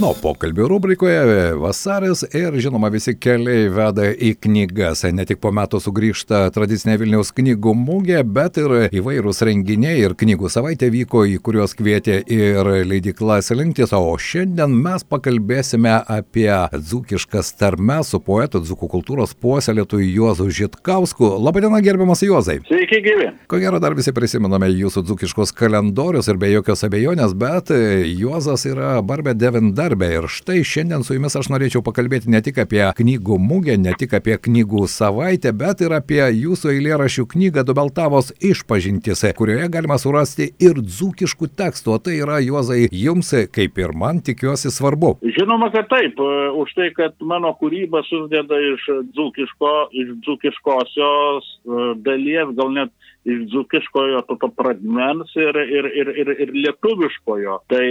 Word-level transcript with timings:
Nu, 0.00 0.14
pokalbių 0.16 0.64
rubrikoje 0.70 1.40
vasaris 1.60 2.22
ir 2.32 2.54
žinoma 2.64 2.88
visi 2.88 3.12
keliai 3.20 3.66
veda 3.68 4.06
į 4.08 4.30
knygas. 4.40 5.02
Ne 5.12 5.26
tik 5.28 5.42
po 5.42 5.50
metų 5.52 5.76
sugrįžta 5.84 6.38
tradicinė 6.54 6.94
Vilniaus 7.02 7.28
knygų 7.36 7.74
mūgė, 7.76 8.22
bet 8.24 8.56
ir 8.62 8.72
įvairūs 8.96 9.42
renginiai 9.44 9.98
ir 10.00 10.14
knygų 10.16 10.48
savaitė 10.54 10.88
vyko, 10.94 11.26
į 11.28 11.36
kuriuos 11.44 11.76
kvietė 11.76 12.16
ir 12.32 12.70
leidikla 12.88 13.42
Selinktis. 13.44 13.92
O 13.92 14.14
šiandien 14.16 14.72
mes 14.86 15.04
pakalbėsime 15.04 15.92
apie 16.08 16.48
dzūkiškas 16.72 17.52
tarmes 17.60 18.14
su 18.14 18.22
poetu 18.24 18.64
dzūkų 18.64 18.88
kultūros 18.94 19.36
puoselėtoju 19.36 20.08
Juozu 20.14 20.48
Žitkausku. 20.62 21.28
Labadiena, 21.44 21.82
gerbiamas 21.84 22.24
Juozai. 22.24 22.62
Sveiki, 22.70 23.02
gyvi. 23.04 23.28
Ko 23.52 23.60
gero 23.60 23.82
dar 23.84 23.98
visi 24.00 24.16
prisimename 24.16 24.72
jūsų 24.72 25.04
dzūkiškos 25.10 25.52
kalendorius 25.60 26.32
ir 26.32 26.40
be 26.40 26.54
jokios 26.54 26.88
abejonės, 26.88 27.36
bet 27.36 27.76
Juozas 28.16 28.64
yra 28.72 28.96
Barbė 29.04 29.36
Devindar 29.36 29.89
garbę. 29.90 30.08
Ir 30.14 30.28
štai 30.28 30.62
šiandien 30.64 31.02
su 31.04 31.14
jumis 31.14 31.34
aš 31.36 31.48
norėčiau 31.50 31.82
pakalbėti 31.82 32.30
ne 32.30 32.40
tik 32.44 32.58
apie 32.62 32.82
knygų 32.96 33.38
mugę, 33.38 33.76
ne 33.78 33.92
tik 33.98 34.14
apie 34.14 34.36
knygų 34.38 34.86
savaitę, 34.88 35.52
bet 35.52 35.82
ir 35.82 35.94
apie 35.96 36.20
jūsų 36.20 36.70
eilėrašių 36.74 37.26
knygą 37.34 37.64
Dubeltavos 37.66 38.32
išpažintis, 38.38 39.24
kurioje 39.36 39.68
galima 39.72 39.98
surasti 39.98 40.50
ir 40.62 40.78
dzūkiškų 40.78 41.50
tekstų. 41.58 41.94
O 41.96 41.98
tai 41.98 42.18
yra, 42.20 42.38
Juozai, 42.44 42.86
jums, 42.92 43.32
kaip 43.50 43.78
ir 43.78 43.94
man, 43.96 44.20
tikiuosi 44.22 44.70
svarbu. 44.70 45.16
Žinoma, 45.38 45.70
kad 45.74 45.90
taip. 45.90 46.20
Už 46.60 46.74
tai, 46.76 46.90
kad 46.94 47.16
mano 47.24 47.52
kūryba 47.58 48.04
susideda 48.06 48.58
iš, 48.74 48.86
dzūkiško, 49.16 49.74
iš 50.02 50.14
dzūkiškosios 50.26 51.50
e, 51.50 51.86
dalies, 52.04 52.54
gal 52.58 52.74
net 52.74 52.94
iš 53.28 53.42
dzūkiškojo 53.52 54.22
to, 54.28 54.36
to 54.40 54.48
pradmens 54.56 55.32
ir, 55.36 55.56
ir, 55.60 55.88
ir, 56.02 56.12
ir, 56.22 56.32
ir 56.44 56.52
lietuviškojo. 56.56 57.58
Tai, 57.70 57.88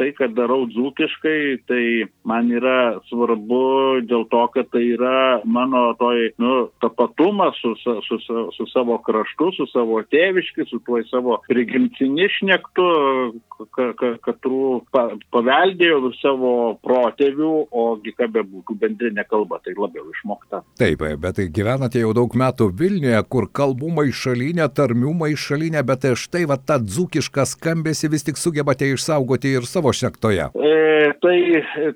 tai, 0.00 0.08
kad 0.18 0.34
darau 0.36 0.64
dzūkiškai, 0.72 1.40
tai 1.70 1.84
man 2.28 2.50
yra 2.50 2.98
svarbu 3.10 4.02
dėl 4.08 4.26
to, 4.32 4.44
kad 4.54 4.70
tai 4.74 4.84
yra 4.96 5.40
mano 5.46 5.92
toj, 6.00 6.32
nu, 6.42 6.54
tapatumas 6.82 7.58
su, 7.62 7.74
su, 7.82 7.98
su, 8.06 8.20
su 8.56 8.68
savo 8.72 8.98
kraštu, 9.06 9.52
su 9.56 9.68
savo 9.72 10.00
tėviški, 10.10 10.66
su 10.70 10.82
tuo 10.86 11.00
savo 11.10 11.38
prigimtinišnektu, 11.48 12.88
kad 13.74 14.48
pa, 14.92 15.04
paveldėjau 15.34 16.12
savo 16.18 16.52
protėvių, 16.84 17.52
ogi 17.70 18.14
ką 18.18 18.30
bebūtų 18.36 18.78
bendrinė 18.82 19.24
kalba, 19.28 19.60
tai 19.64 19.74
labiau 19.78 20.06
išmokta. 20.12 20.62
Taip, 20.80 21.04
bet 21.22 21.40
gyvenate 21.54 22.02
jau 22.02 22.14
daug 22.16 22.34
metų 22.38 22.70
Vilniuje, 22.78 23.20
kur 23.30 23.48
kalbų 23.52 23.92
maišalinė, 24.00 24.68
tarmių 24.74 25.14
maišalinė, 25.24 25.84
bet 25.86 26.06
štai 26.18 26.44
va 26.50 26.58
tą 26.58 26.78
dzūkišką 26.84 27.46
skambėsi 27.54 28.10
vis 28.12 28.26
tik 28.26 28.40
sugebate 28.40 28.88
išsaugoti 28.94 29.56
ir 29.58 29.68
savo 29.68 29.92
šnektoje. 29.94 30.50
E, 30.54 31.12
tai 31.22 31.38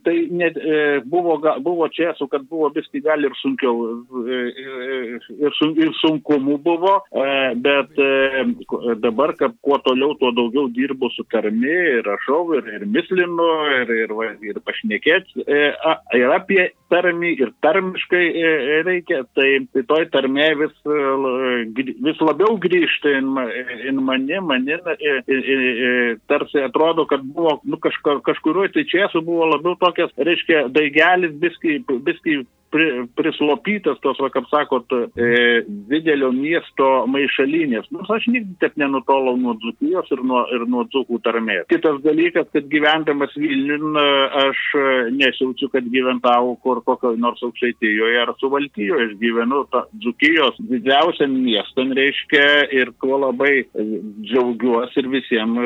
tai 0.03 0.29
net, 0.31 0.57
e, 0.57 1.01
buvo, 1.05 1.41
buvo 1.61 1.89
čia, 1.89 2.15
su 2.19 2.27
kad 2.27 2.43
buvo 2.49 2.71
vis 2.75 2.89
tik 2.93 3.05
gal 3.05 3.25
ir 3.25 3.35
sunkiau, 3.41 3.75
e, 4.29 4.39
e, 4.65 5.19
ir, 5.39 5.55
sun, 5.59 5.75
ir 5.81 5.93
sunkumų 6.01 6.59
buvo, 6.65 6.95
e, 7.11 7.55
bet 7.65 7.99
e, 7.99 8.45
dabar, 9.03 9.35
kad 9.39 9.55
kuo 9.65 9.79
toliau, 9.85 10.17
tuo 10.21 10.33
daugiau 10.37 10.69
dirbu 10.73 11.11
su 11.17 11.25
tarmi, 11.53 11.99
ir 11.99 12.05
rašau, 12.07 12.55
ir, 12.57 12.67
ir 12.75 12.85
mislinu, 12.87 13.49
ir, 13.81 13.91
ir, 14.05 14.13
ir 14.43 14.61
pašnekėti, 14.65 15.45
e, 15.47 15.73
ir 16.19 16.33
apie 16.35 16.71
tarmį, 16.91 17.33
ir 17.41 17.53
tarmiškai 17.63 18.23
e, 18.43 18.53
reikia, 18.87 19.23
tai, 19.37 19.67
tai 19.73 19.83
toj 19.89 20.09
tarmė 20.13 20.49
vis 20.61 20.75
vis 22.03 22.21
labiau 22.21 22.57
grįžta 22.61 23.17
in, 23.19 23.31
in 23.89 24.03
mane, 24.05 24.41
mane 24.41 24.79
tarsi 26.29 26.63
atrodo, 26.63 27.07
kad 27.07 27.23
buvo 27.23 27.61
nu, 27.65 27.79
kažkur, 27.83 28.23
kažkuriuo 28.27 28.69
tai 28.73 28.85
čia 28.89 29.09
buvo 29.21 29.49
labiau 29.53 29.77
tokias, 29.81 30.13
reiškia, 30.17 30.69
daigelis 30.73 31.33
biski, 31.41 31.81
biski 31.89 32.43
pri, 32.73 32.89
prislopytas 33.19 34.01
tos, 34.05 34.19
va, 34.23 34.31
kaip 34.33 34.49
sakot, 34.51 34.93
e, 34.93 35.63
didelio 35.91 36.33
miesto 36.35 36.89
maišalinės. 37.13 37.91
Nors 37.95 38.11
aš 38.17 38.29
niekada 38.33 38.67
taip 38.67 38.79
nenutolau 38.81 39.37
nuo 39.41 39.55
dzukijos 39.61 40.11
ir 40.15 40.25
nuo, 40.27 40.45
ir 40.55 40.67
nuo 40.71 40.85
dzukų 40.91 41.21
tarmės. 41.27 41.67
Kitas 41.73 42.01
dalykas, 42.05 42.49
kad 42.55 42.69
gyvendamas 42.73 43.35
Vilniun, 43.39 43.97
aš 44.43 44.63
nesijaučiu, 45.17 45.69
kad 45.73 45.87
gyventau 45.93 46.55
kur 46.63 46.83
kokio 46.87 47.15
nors 47.21 47.43
aukštaitijoje 47.45 48.23
ar 48.23 48.35
suvaltijoje. 48.41 49.09
Aš 49.09 49.15
gyvenu 49.21 49.63
dzukijos 50.03 50.59
didžiausiam 50.71 51.33
miestam, 51.43 51.93
reiškia, 51.97 52.47
ir 52.75 52.93
kuo 53.03 53.19
labai 53.23 53.65
džiaugiuosi 53.73 55.03
ir 55.03 55.11
visiems 55.13 55.63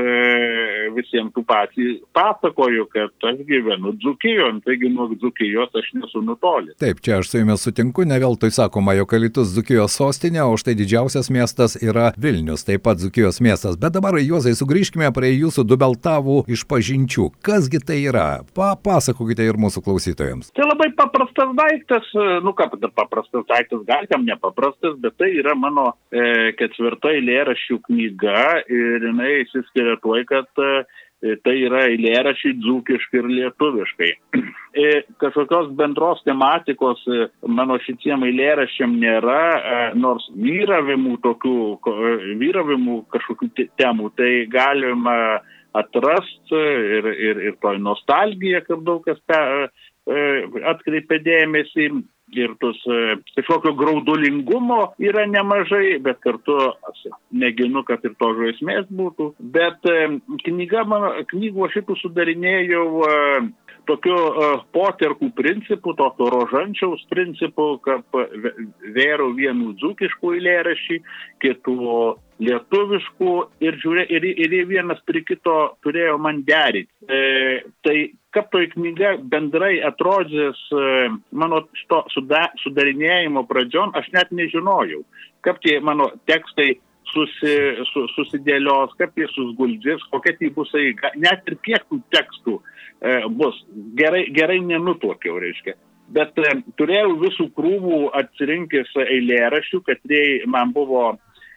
visiem 0.97 1.31
tų 1.34 1.45
patį 1.47 1.89
pasakoju, 2.16 2.87
kad 2.93 3.28
aš 3.31 3.43
gyvenu 3.49 3.95
dzukijon, 4.03 4.61
taigi 4.66 4.91
nuo 4.93 5.09
dzukijos 5.15 5.75
aš 5.77 5.93
nesu 5.99 6.22
nutolęs. 6.25 6.77
Taip, 6.83 6.96
Taip, 6.97 7.05
čia 7.05 7.19
aš 7.19 7.29
su 7.29 7.39
jumis 7.39 7.61
sutinku, 7.61 8.05
ne 8.09 8.17
veltui 8.19 8.49
sakoma, 8.51 8.95
jog 8.97 9.11
Alitus 9.12 9.51
Zukijos 9.53 9.93
sostinė, 9.99 10.41
o 10.49 10.55
štai 10.57 10.73
didžiausias 10.79 11.29
miestas 11.29 11.77
yra 11.77 12.15
Vilnius, 12.17 12.65
taip 12.65 12.87
pat 12.87 13.03
Zukijos 13.03 13.43
miestas. 13.45 13.77
Bet 13.77 13.93
dabar, 13.93 14.17
Juozai, 14.17 14.55
sugrįžkime 14.57 15.11
prie 15.12 15.34
jūsų 15.34 15.67
dubeltavų 15.69 16.39
išpažinčių. 16.49 17.29
Kasgi 17.45 17.83
tai 17.84 17.99
yra? 18.09 18.25
Papasakokite 18.57 19.45
ir 19.45 19.61
mūsų 19.61 19.84
klausytojams. 19.84 20.55
Tai 20.57 20.71
labai 20.71 20.89
paprastas 20.97 21.53
daiktas, 21.59 22.09
nu 22.47 22.57
ką, 22.57 22.71
paprastas 22.97 23.45
daiktas, 23.51 23.84
gal 23.84 24.09
kam 24.09 24.25
nepaprastas, 24.25 24.97
bet 25.03 25.19
tai 25.21 25.34
yra 25.37 25.53
mano 25.53 25.91
e, 26.09 26.55
ketvirta 26.57 27.13
eilėraščių 27.13 27.83
knyga 27.91 28.47
ir 28.73 29.11
jinai 29.11 29.43
įsiskiria 29.43 30.01
tuo, 30.01 30.17
kad 30.33 30.49
e, 30.65 30.87
tai 31.44 31.54
yra 31.65 31.87
eilėrašiai 31.91 32.59
dzūkiškai 32.60 33.21
ir 33.22 33.28
lietuviškai. 33.32 34.10
E, 34.77 34.88
kažkokios 35.22 35.71
bendros 35.78 36.21
tematikos 36.27 37.00
e, 37.09 37.28
mano 37.49 37.78
šitiem 37.81 38.27
eilėraščiam 38.28 38.99
nėra, 39.00 39.44
e, 39.56 39.78
nors 39.97 40.27
vyravimų 40.37 41.16
tokių, 41.25 41.56
vyravimų 42.43 42.99
kažkokių 43.15 43.49
temų, 43.81 44.10
tai 44.21 44.31
galima 44.53 45.16
atrasti 45.77 46.60
ir, 46.99 47.09
ir, 47.09 47.41
ir 47.48 47.56
toj 47.65 47.81
nostalgija, 47.84 48.60
kaip 48.69 48.84
daug 48.84 49.09
kas 49.09 49.21
atkreipia 50.06 51.19
dėmesį, 51.25 51.88
ir 52.35 52.55
tos 52.61 52.79
kažkokio 53.37 53.75
graudulingumo 53.79 54.81
yra 55.03 55.27
nemažai, 55.31 55.99
bet 56.03 56.19
kartu 56.25 56.57
neginu, 57.31 57.85
kad 57.87 58.05
ir 58.07 58.17
to 58.19 58.33
žaismės 58.41 58.91
būtų. 58.91 59.31
Bet 59.39 59.87
knyga, 60.47 60.83
mano, 60.89 61.13
knygų 61.31 61.69
aš 61.69 61.79
šitų 61.79 61.99
sudarinėjau 62.03 62.89
tokiu 63.87 64.17
poterkų 64.75 65.31
principu, 65.39 65.95
tokio 65.99 66.29
rožančiaus 66.35 67.05
principu, 67.11 67.77
kad 67.85 68.03
vėrų 68.97 69.31
vienų 69.39 69.77
dzūkiškų 69.81 70.37
eilėrašį, 70.39 71.01
kitų 71.45 71.77
lietuviškų 72.43 73.33
ir, 73.65 73.79
žiūrė, 73.81 74.05
ir, 74.13 74.27
ir 74.45 74.57
vienas 74.69 75.01
prie 75.09 75.23
kito 75.25 75.57
turėjo 75.85 76.19
man 76.21 76.43
derinti. 76.47 76.93
E, 77.09 77.21
tai 77.87 77.97
kaip 78.37 78.51
toj 78.53 78.69
knyga 78.75 79.15
bendrai 79.33 79.79
atrodys 79.87 80.61
e, 80.69 80.83
mano 81.33 81.63
šito 81.79 82.03
suda, 82.13 82.47
sudarinėjimo 82.65 83.47
pradžion, 83.49 83.95
aš 83.97 84.11
net 84.17 84.35
nežinojau, 84.37 85.01
kaip 85.47 85.63
tie 85.65 85.79
mano 85.81 86.11
tekstai 86.29 86.75
susi, 87.13 87.57
su, 87.93 88.05
susidėlios, 88.15 88.95
kaip 89.01 89.17
jie 89.17 89.29
susguldys, 89.33 90.05
kokia 90.13 90.37
tai 90.39 90.53
bus 90.57 90.73
eiga, 90.77 91.13
net 91.17 91.47
ir 91.49 91.59
kiek 91.65 91.87
tų 91.89 92.01
tekstų 92.13 92.57
e, 92.61 93.19
bus. 93.39 93.63
Gerai, 93.99 94.27
gerai 94.37 94.61
nenutokiau, 94.65 95.39
reiškia. 95.41 95.77
Bet 96.17 96.37
e, 96.39 96.53
turėjau 96.79 97.17
visų 97.23 97.49
krūvų 97.57 98.03
atsirinkęs 98.21 98.93
eilėraščių, 99.07 99.81
kad 99.87 100.13
jie 100.13 100.45
man 100.51 100.75
buvo 100.77 101.15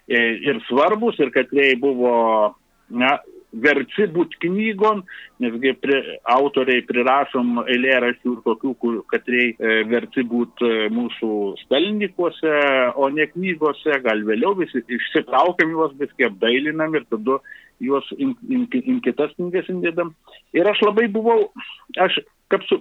ir 0.10 0.62
svarbus, 0.68 1.20
ir 1.20 1.32
kad 1.36 1.52
jie 1.54 1.76
buvo 1.80 2.56
na, 2.90 3.18
verti 3.52 4.08
būti 4.14 4.40
knygom, 4.46 5.04
nesgi 5.42 5.74
pri, 5.82 6.00
autoriai 6.36 6.84
prirašom 6.88 7.64
eilėraščių 7.66 8.34
ir 8.34 8.42
tokių, 8.46 8.74
kur, 8.82 9.00
kad 9.10 9.30
reikia 9.30 9.66
e, 9.66 9.86
verti 9.90 10.26
būti 10.30 10.68
e, 10.68 10.90
mūsų 10.94 11.32
spelnikuose, 11.64 12.56
o 12.96 13.10
ne 13.14 13.26
knygose, 13.34 14.02
gal 14.06 14.26
vėliau 14.28 14.56
visi 14.60 14.84
išsitraukiam 14.86 15.74
juos, 15.74 15.96
viskai 16.00 16.30
apdailinam 16.30 16.98
ir 17.00 17.08
tada 17.10 17.40
juos 17.80 18.06
in, 18.18 18.36
in, 18.50 18.68
in 18.84 19.00
kitas 19.02 19.34
knygas 19.38 19.70
indėdam. 19.72 20.14
Ir 20.54 20.68
aš 20.70 20.84
labai 20.86 21.08
buvau, 21.12 21.50
aš 21.98 22.20
kaip 22.50 22.66
su, 22.66 22.80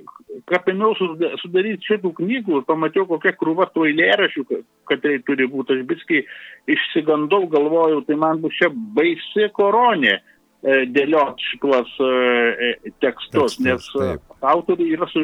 kapiniau 0.49 0.95
sudaryti 0.97 1.91
šitų 1.91 2.15
knygų 2.19 2.61
ir 2.61 2.65
pamačiau, 2.69 3.05
kokia 3.09 3.35
krūva 3.37 3.69
tų 3.73 3.89
eilėrašių, 3.91 4.45
kad 4.89 5.03
tai 5.05 5.19
turi 5.27 5.49
būti, 5.51 5.77
aš 5.77 5.85
biski 5.91 6.23
išsigandau, 6.73 7.45
galvojau, 7.53 8.01
tai 8.09 8.17
man 8.21 8.41
bus 8.43 8.57
čia 8.59 8.71
baisi 8.73 9.51
koronė 9.57 10.19
dėlioti 10.67 11.51
šituos 11.53 11.91
e, 12.03 12.09
e, 12.69 12.93
tekstus, 13.03 13.59
tekstus 13.59 13.61
nes 13.63 13.91
taip. 13.95 14.39
autoriai 14.43 14.97
yra 14.97 15.07
su, 15.13 15.23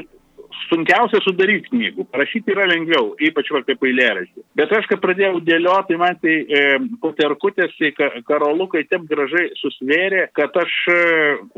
sunkiausia 0.69 1.21
sudaryti 1.25 1.71
knygų, 1.71 2.07
parašyti 2.13 2.55
yra 2.55 2.67
lengviau, 2.71 3.13
ypač 3.29 3.51
va 3.55 3.63
kaip 3.67 3.83
eilėraštį. 3.85 4.45
Bet 4.59 4.73
aš, 4.75 4.89
kai 4.91 4.99
pradėjau 5.03 5.41
dėlioti, 5.45 5.89
tai 5.91 5.99
man 6.01 6.19
tai 6.23 6.37
e, 6.43 6.63
puterkutės, 7.03 7.75
tai 7.79 7.93
karolukai 8.29 8.85
taip 8.91 9.07
gražiai 9.11 9.51
susvėrė, 9.61 10.29
kad 10.37 10.55
aš 10.61 10.75
e, 10.93 10.99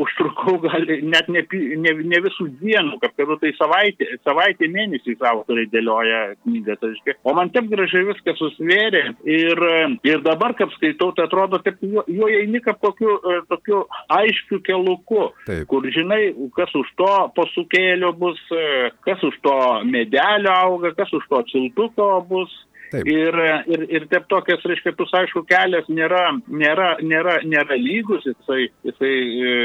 užtrukau 0.02 0.58
gal 0.64 0.86
net 0.86 1.30
ne, 1.32 1.44
ne, 1.82 1.94
ne 2.12 2.22
visų 2.26 2.48
dienų, 2.60 2.98
kad 3.02 3.14
kada 3.18 3.38
tai 3.42 3.52
savaitė, 3.58 4.10
savaitė 4.26 4.70
mėnesį 4.72 5.16
autoriai 5.30 5.70
dėlioja 5.72 6.22
knygą. 6.44 6.78
Tai, 6.82 6.92
o 7.26 7.34
man 7.36 7.52
taip 7.54 7.70
gražiai 7.72 8.06
viskas 8.10 8.38
susvėrė 8.40 9.02
ir, 9.28 9.62
ir 10.06 10.22
dabar, 10.26 10.56
kaip 10.58 10.72
skaitau, 10.76 11.12
tai 11.16 11.26
atrodo, 11.28 11.60
kad 11.64 11.80
jo, 11.84 12.04
jo 12.10 12.30
eini 12.30 12.60
kaip 12.64 12.80
kokiu 12.82 13.16
e, 13.16 13.38
tokiu 13.50 13.84
aiškiu 14.12 14.60
keluku, 14.66 15.30
Taip. 15.46 15.64
kur 15.70 15.86
žinai, 15.92 16.32
kas 16.56 16.72
už 16.76 16.92
to 16.98 17.12
posūkėlio 17.36 18.12
bus, 18.18 18.40
e, 18.52 18.85
kas 19.06 19.22
už 19.26 19.36
to 19.44 19.56
medelio 19.88 20.54
auga, 20.54 20.94
kas 20.96 21.12
už 21.16 21.26
to 21.30 21.42
ciltuko 21.52 22.20
bus. 22.28 22.54
Taip. 22.86 23.02
Ir, 23.10 23.34
ir, 23.66 23.80
ir 23.90 24.04
taip 24.06 24.28
tokias, 24.30 24.60
reiškia, 24.62 24.92
tus 24.94 25.10
aišku, 25.18 25.40
kelias 25.50 25.88
nėra, 25.90 26.36
nėra, 26.46 26.92
nėra, 27.02 27.40
nėra 27.42 27.74
lygus, 27.82 28.22
jisai, 28.28 28.68
jisai 28.86 29.10
e, 29.10 29.56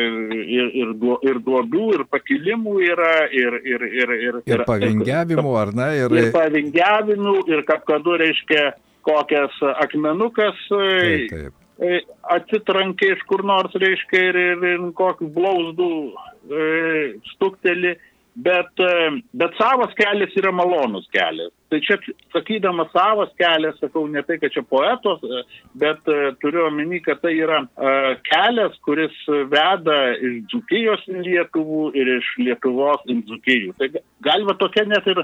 ir, 0.41 0.71
ir, 0.81 0.95
duo, 0.97 1.19
ir 1.21 1.37
duobių, 1.45 1.85
ir 1.99 2.05
pakilimų 2.09 2.79
yra, 2.87 3.13
ir, 3.29 3.59
ir, 3.61 3.85
ir, 3.91 4.15
ir, 4.17 4.41
ir 4.49 4.65
pavingiavimų, 4.65 5.53
ar 5.61 5.73
ne? 5.77 5.91
Ir, 5.99 6.17
ir 6.17 6.33
pavingiavimų, 6.33 7.37
ir 7.53 7.61
kapkadu, 7.69 8.17
reiškia, 8.23 8.71
kokias 9.05 9.61
akmenukas. 9.85 10.57
Taip, 10.73 11.29
taip 11.29 11.61
atsitrankė 12.29 13.15
iš 13.15 13.23
kur 13.29 13.43
nors, 13.47 13.73
reiškia, 13.73 14.21
ir, 14.29 14.37
ir, 14.37 14.65
ir 14.73 14.83
kokį 14.97 15.29
blausdų 15.33 15.91
e, 16.05 16.65
stuktelį, 17.33 17.95
bet, 18.33 18.79
e, 18.79 19.21
bet 19.33 19.57
savas 19.59 19.93
kelias 19.97 20.35
yra 20.37 20.51
malonus 20.51 21.07
kelias. 21.11 21.53
Tai 21.71 21.79
čia, 21.79 21.95
sakydamas 22.33 22.89
savas 22.91 23.29
kelias, 23.39 23.77
sakau 23.79 24.03
ne 24.11 24.19
tai, 24.27 24.35
kad 24.41 24.51
čia 24.51 24.63
poetos, 24.67 25.21
bet 25.79 26.09
uh, 26.11 26.33
turiu 26.43 26.65
omeny, 26.67 26.99
kad 27.05 27.21
tai 27.23 27.31
yra 27.39 27.61
uh, 27.63 28.09
kelias, 28.27 28.75
kuris 28.83 29.15
veda 29.51 29.99
iš 30.19 30.41
Dzukijos 30.51 31.05
į 31.07 31.23
Lietuvų 31.29 31.85
ir 31.95 32.11
iš 32.17 32.27
Lietuvos 32.41 33.07
į 33.07 33.21
Dzukijų. 33.29 33.77
Tai 33.79 33.87
galima 34.27 34.57
tokia 34.59 34.83
net 34.89 35.07
ir, 35.13 35.23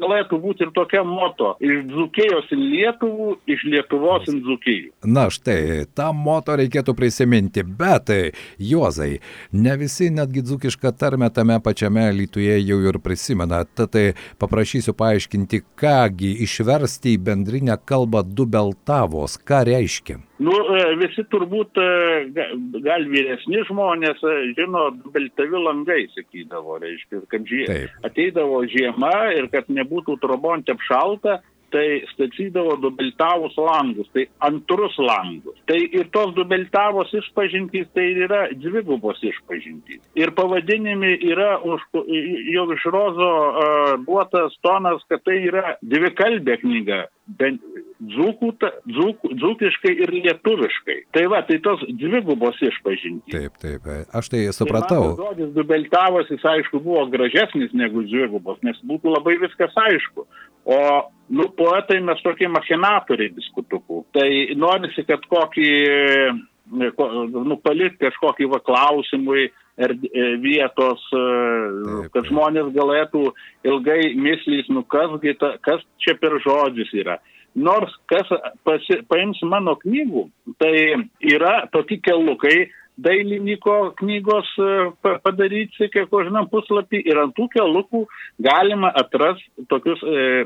galėtų 0.00 0.38
būti 0.40 0.64
ir 0.64 0.72
tokia 0.76 1.02
moto. 1.04 1.52
Iš 1.60 1.84
Dzukijos 1.90 2.48
į 2.56 2.60
Lietuvų, 2.62 3.28
iš 3.52 3.66
Lietuvos 3.68 4.30
į 4.32 4.38
Dzukijų. 4.46 4.94
Na 5.12 5.26
štai, 5.28 5.84
tą 5.92 6.08
moto 6.16 6.56
reikėtų 6.56 6.96
prisiminti, 6.96 7.66
bet 7.66 8.14
Juozai, 8.56 9.18
ne 9.52 9.76
visi 9.80 10.08
netgi 10.14 10.46
dzukišką 10.46 10.94
tarmę 10.96 11.28
tame 11.34 11.60
pačiame 11.60 12.08
Lietuvoje 12.16 12.56
jau 12.64 12.80
ir 12.88 13.00
prisimena. 13.04 13.62
Tad 13.76 13.96
paprašysiu 14.40 14.96
paaiškinti 14.96 15.49
paaiškinti, 15.50 15.60
kągi 15.80 16.42
išversti 16.44 17.16
į 17.16 17.22
bendrinę 17.24 17.76
kalbą 17.84 18.22
dubeltavos, 18.22 19.38
ką 19.38 19.64
reiškia? 19.64 20.18
Nu, 20.40 20.52
e, 20.52 20.96
visi 20.96 21.24
turbūt, 21.24 21.76
e, 21.76 22.30
gal 22.80 23.04
vyresni 23.08 23.62
žmonės, 23.68 24.22
e, 24.22 24.54
žino, 24.56 24.90
dubeltavi 25.04 25.58
langai, 25.58 26.08
sakydavo, 26.14 26.78
reiškia, 26.80 27.26
kad 27.28 27.44
žie, 27.44 27.88
ateidavo 28.02 28.64
žiema 28.66 29.32
ir 29.36 29.48
kad 29.50 29.68
nebūtų 29.68 30.20
trobonte 30.20 30.72
apšalta, 30.72 31.42
tai 31.72 32.02
statydavo 32.12 32.76
dubeltavus 32.82 33.56
langus, 33.60 34.08
tai 34.14 34.26
antrus 34.46 34.96
langus. 34.98 35.56
Tai 35.70 35.78
ir 35.80 36.10
tos 36.14 36.34
dubeltavos 36.38 37.12
išpažintys 37.20 37.90
tai 37.96 38.08
yra 38.26 38.42
dvigubos 38.54 39.20
išpažintys. 39.26 40.02
Ir 40.18 40.34
pavadinimi 40.38 41.16
yra 41.30 41.56
už, 41.64 41.86
jau 42.54 42.66
iš 42.74 42.88
Rozo 42.90 43.30
uh, 43.30 43.94
duotas 44.06 44.56
tonas, 44.64 45.04
kad 45.10 45.24
tai 45.26 45.40
yra 45.50 45.76
dvikalbė 45.82 46.60
knyga. 46.64 47.06
Bent 47.38 47.62
dzūkų, 48.00 48.50
dzūk, 48.90 49.26
dzūkiškai 49.38 49.92
ir 50.04 50.12
lietuviškai. 50.14 50.96
Tai 51.14 51.24
va, 51.32 51.42
tai 51.46 51.60
tos 51.62 51.82
dvigubos 52.00 52.58
išpažintys. 52.64 53.34
Taip, 53.34 53.58
taip, 53.62 53.88
aš 54.16 54.30
tai 54.32 54.42
supratau. 54.56 55.12
Tai 55.12 55.28
žodis 55.28 55.52
dubeltavos, 55.56 56.30
jis 56.32 56.46
aišku 56.54 56.80
buvo 56.82 57.04
gražesnis 57.12 57.74
negu 57.76 58.04
dvigubos, 58.08 58.60
nes 58.66 58.80
būtų 58.88 59.14
labai 59.14 59.36
viskas 59.42 59.76
aišku. 59.84 60.26
O 60.64 60.78
nu, 61.30 61.46
poetai 61.56 62.00
mes 62.02 62.20
tokie 62.24 62.48
machinatoriai 62.50 63.32
diskutukų. 63.36 64.04
Tai 64.14 64.28
norisi, 64.58 65.04
kad 65.06 65.22
kokį, 65.30 65.70
nu, 66.74 67.58
palikti 67.62 68.02
kažkokį 68.08 68.48
va 68.50 68.60
klausimui 68.66 69.48
er, 69.80 69.94
vietos, 70.42 71.04
Taip, 71.14 72.10
kad 72.14 72.28
žmonės 72.28 72.72
galėtų 72.74 73.30
ilgai 73.68 74.00
myslys, 74.18 74.68
nu 74.74 74.82
kasgi, 74.90 75.36
ta, 75.40 75.54
kas 75.64 75.84
čia 76.02 76.16
per 76.20 76.36
žodžius 76.44 76.92
yra. 76.98 77.20
Nors 77.58 77.94
kas 78.10 78.28
pasi, 78.66 79.00
paims 79.10 79.40
mano 79.42 79.74
knygų, 79.80 80.28
tai 80.62 80.74
yra 81.26 81.64
tokie 81.74 81.98
kelukai, 82.02 82.68
dailininko 83.04 83.76
knygos 84.00 84.50
e, 84.60 84.70
padaryti, 85.24 85.88
kiek 85.92 86.10
žinom, 86.10 86.48
puslapį 86.52 87.02
ir 87.10 87.20
ant 87.22 87.36
tų 87.36 87.48
kelukų 87.54 88.04
galima 88.42 88.92
atrasti 89.02 89.66
tokius, 89.72 90.02
e, 90.04 90.44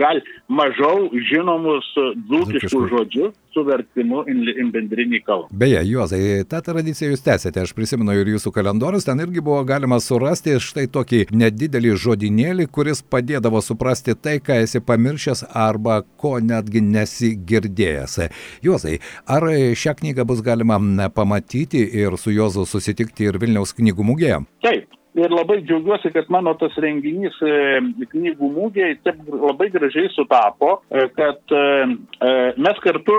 gal 0.00 0.22
mažiau 0.48 1.10
žinomus 1.30 1.88
dzūkiškus. 2.28 2.88
žodžius 2.94 3.34
su 3.56 3.64
vertimu 3.64 4.22
į 4.28 4.66
bendrinį 4.74 5.22
kalbą. 5.24 5.48
Beje, 5.56 5.80
Juozai, 5.88 6.44
tą 6.50 6.60
tradiciją 6.66 7.14
jūs 7.14 7.24
tęsėte, 7.24 7.64
aš 7.64 7.72
prisimenu 7.76 8.12
ir 8.18 8.28
jūsų 8.34 8.52
kalendorius, 8.52 9.06
ten 9.08 9.22
irgi 9.24 9.40
buvo 9.44 9.62
galima 9.68 9.98
surasti 10.02 10.58
štai 10.60 10.86
tokį 10.92 11.22
nedidelį 11.32 11.94
žodinėlį, 12.04 12.68
kuris 12.68 13.00
padėdavo 13.00 13.62
suprasti 13.64 14.16
tai, 14.20 14.36
ką 14.44 14.60
esi 14.66 14.82
pamiršęs 14.84 15.46
arba 15.56 16.02
ko 16.20 16.36
netgi 16.44 16.84
nesigirdėjęs. 16.84 18.18
Juozai, 18.66 18.98
ar 19.24 19.48
šią 19.48 19.96
knygą 20.02 20.28
bus 20.28 20.44
galima 20.44 20.78
pamatyti 21.16 21.80
ir 22.02 22.18
su 22.20 22.34
Juozu 22.34 22.66
susitikti 22.68 23.30
ir 23.30 23.40
Vilniaus 23.40 23.72
knygų 23.76 24.10
mugėje? 24.12 24.42
Taip, 24.66 24.95
ir 25.16 25.32
labai 25.32 25.60
džiaugiuosi, 25.64 26.10
kad 26.14 26.28
mano 26.32 26.52
tas 26.60 26.76
renginys 26.82 27.36
e, 27.44 27.52
knygų 28.12 28.50
mūgiai 28.56 28.96
taip 29.04 29.22
labai 29.32 29.68
gražiai 29.74 30.10
sutapo, 30.14 30.76
e, 30.90 31.06
kad 31.16 31.56
e, 31.56 31.64
mes 32.60 32.80
kartu, 32.84 33.18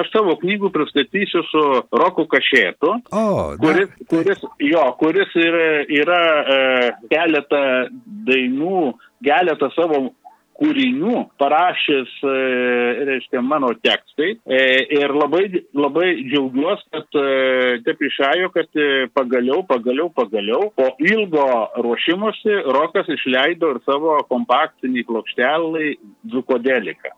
aš 0.00 0.10
savo 0.12 0.36
knygų 0.42 0.70
pristatysiu 0.74 1.44
su 1.50 1.64
Roku 1.94 2.26
Kašėtu, 2.30 2.94
oh, 3.10 3.54
kuris, 3.62 3.94
kuris, 4.10 4.44
jo, 4.62 4.84
kuris 5.00 5.34
yra, 5.40 5.68
yra 6.00 6.20
keletą 7.10 7.64
dainų, 8.28 8.84
keletą 9.24 9.70
savo 9.74 10.06
kūrinių 10.58 11.24
parašęs, 11.40 12.12
e, 12.22 12.34
reiškia, 13.08 13.42
mano 13.44 13.72
tekstai. 13.84 14.34
E, 14.46 14.60
ir 14.98 15.14
labai, 15.16 15.44
labai 15.76 16.08
džiaugiuosi, 16.22 16.86
kad 16.94 17.18
e, 17.20 17.26
taip 17.86 18.02
išėjo, 18.08 18.50
kad 18.54 18.80
pagaliau, 19.16 19.64
pagaliau, 19.68 20.08
pagaliau, 20.14 20.70
po 20.78 20.90
ilgo 21.02 21.48
ruošimusi, 21.84 22.60
Rokas 22.76 23.10
išleido 23.16 23.74
ir 23.74 23.82
savo 23.88 24.16
kompaktinį 24.30 25.06
plokštelį 25.10 25.94
Dzukodeliką. 26.32 27.14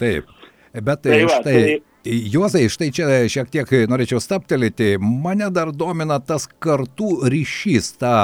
Taip. 0.00 0.30
Bet 0.72 1.02
tai, 1.04 1.18
tai 1.18 1.24
va, 1.28 1.40
štai, 1.42 1.52
tai 1.52 1.91
Juozai, 2.02 2.66
štai 2.66 2.88
čia 2.90 3.04
šiek 3.30 3.50
tiek 3.54 3.68
norėčiau 3.86 4.18
staptelėti. 4.18 4.96
Mane 4.98 5.46
dar 5.54 5.68
domina 5.70 6.16
tas 6.18 6.48
kartų 6.50 7.28
ryšys, 7.30 7.92
ta 8.00 8.14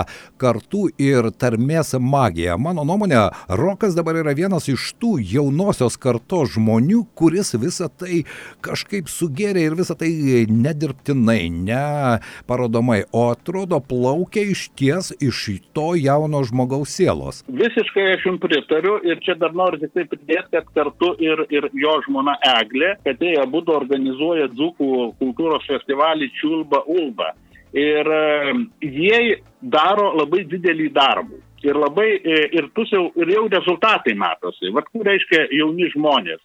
kartų 0.42 0.88
ir 0.98 1.28
tarmės 1.38 1.94
magija. 2.02 2.56
Mano 2.58 2.82
nuomonė, 2.82 3.28
Rokas 3.46 3.94
dabar 3.94 4.18
yra 4.18 4.34
vienas 4.34 4.66
iš 4.66 4.88
tų 4.98 5.12
jaunosios 5.22 5.94
kartos 5.94 6.56
žmonių, 6.56 7.04
kuris 7.14 7.54
visą 7.54 7.86
tai 7.86 8.24
kažkaip 8.66 9.06
sugeria 9.06 9.68
ir 9.68 9.78
visą 9.78 9.94
tai 10.00 10.10
nedirbtinai, 10.50 11.46
ne 11.46 12.18
parodomai, 12.50 13.04
o 13.14 13.28
atrodo 13.30 13.78
plaukia 13.78 14.42
iš 14.56 14.72
ties 14.74 15.12
iš 15.22 15.44
to 15.70 15.92
jauno 15.94 16.42
žmogaus 16.42 16.96
sielos. 16.98 17.44
Visiškai 17.46 18.08
aš 18.16 18.26
jums 18.26 18.42
pritariu 18.42 18.98
ir 19.06 19.22
čia 19.22 19.38
dar 19.38 19.54
noriu 19.54 19.78
tik 19.84 19.94
tai 19.94 20.08
pridėti, 20.10 20.50
kad 20.58 20.74
kartu 20.74 21.14
ir, 21.22 21.46
ir 21.54 21.70
jo 21.78 21.94
žmona 22.08 22.34
Eglė, 22.58 22.96
kad 23.06 23.22
jie 23.22 23.36
abu 23.38 23.62
metu 23.68 23.76
organizuoja 23.76 24.48
Dzukų 24.48 25.14
kultūros 25.18 25.66
festivalį 25.66 26.30
Čiulba 26.40 26.84
Ulba. 26.86 27.34
Ir 27.72 28.06
e, 28.06 28.54
jie 28.80 29.42
daro 29.60 30.14
labai 30.16 30.44
didelį 30.48 30.90
darbą. 30.92 31.36
Ir, 31.62 31.74
labai, 31.74 32.20
e, 32.24 32.48
ir, 32.54 32.70
jau, 32.90 33.10
ir 33.16 33.28
jau 33.28 33.48
rezultatai 33.48 34.14
matosi. 34.14 34.72
Vat 34.72 34.88
kur 34.92 35.04
reiškia 35.04 35.48
jauni 35.52 35.90
žmonės. 35.92 36.40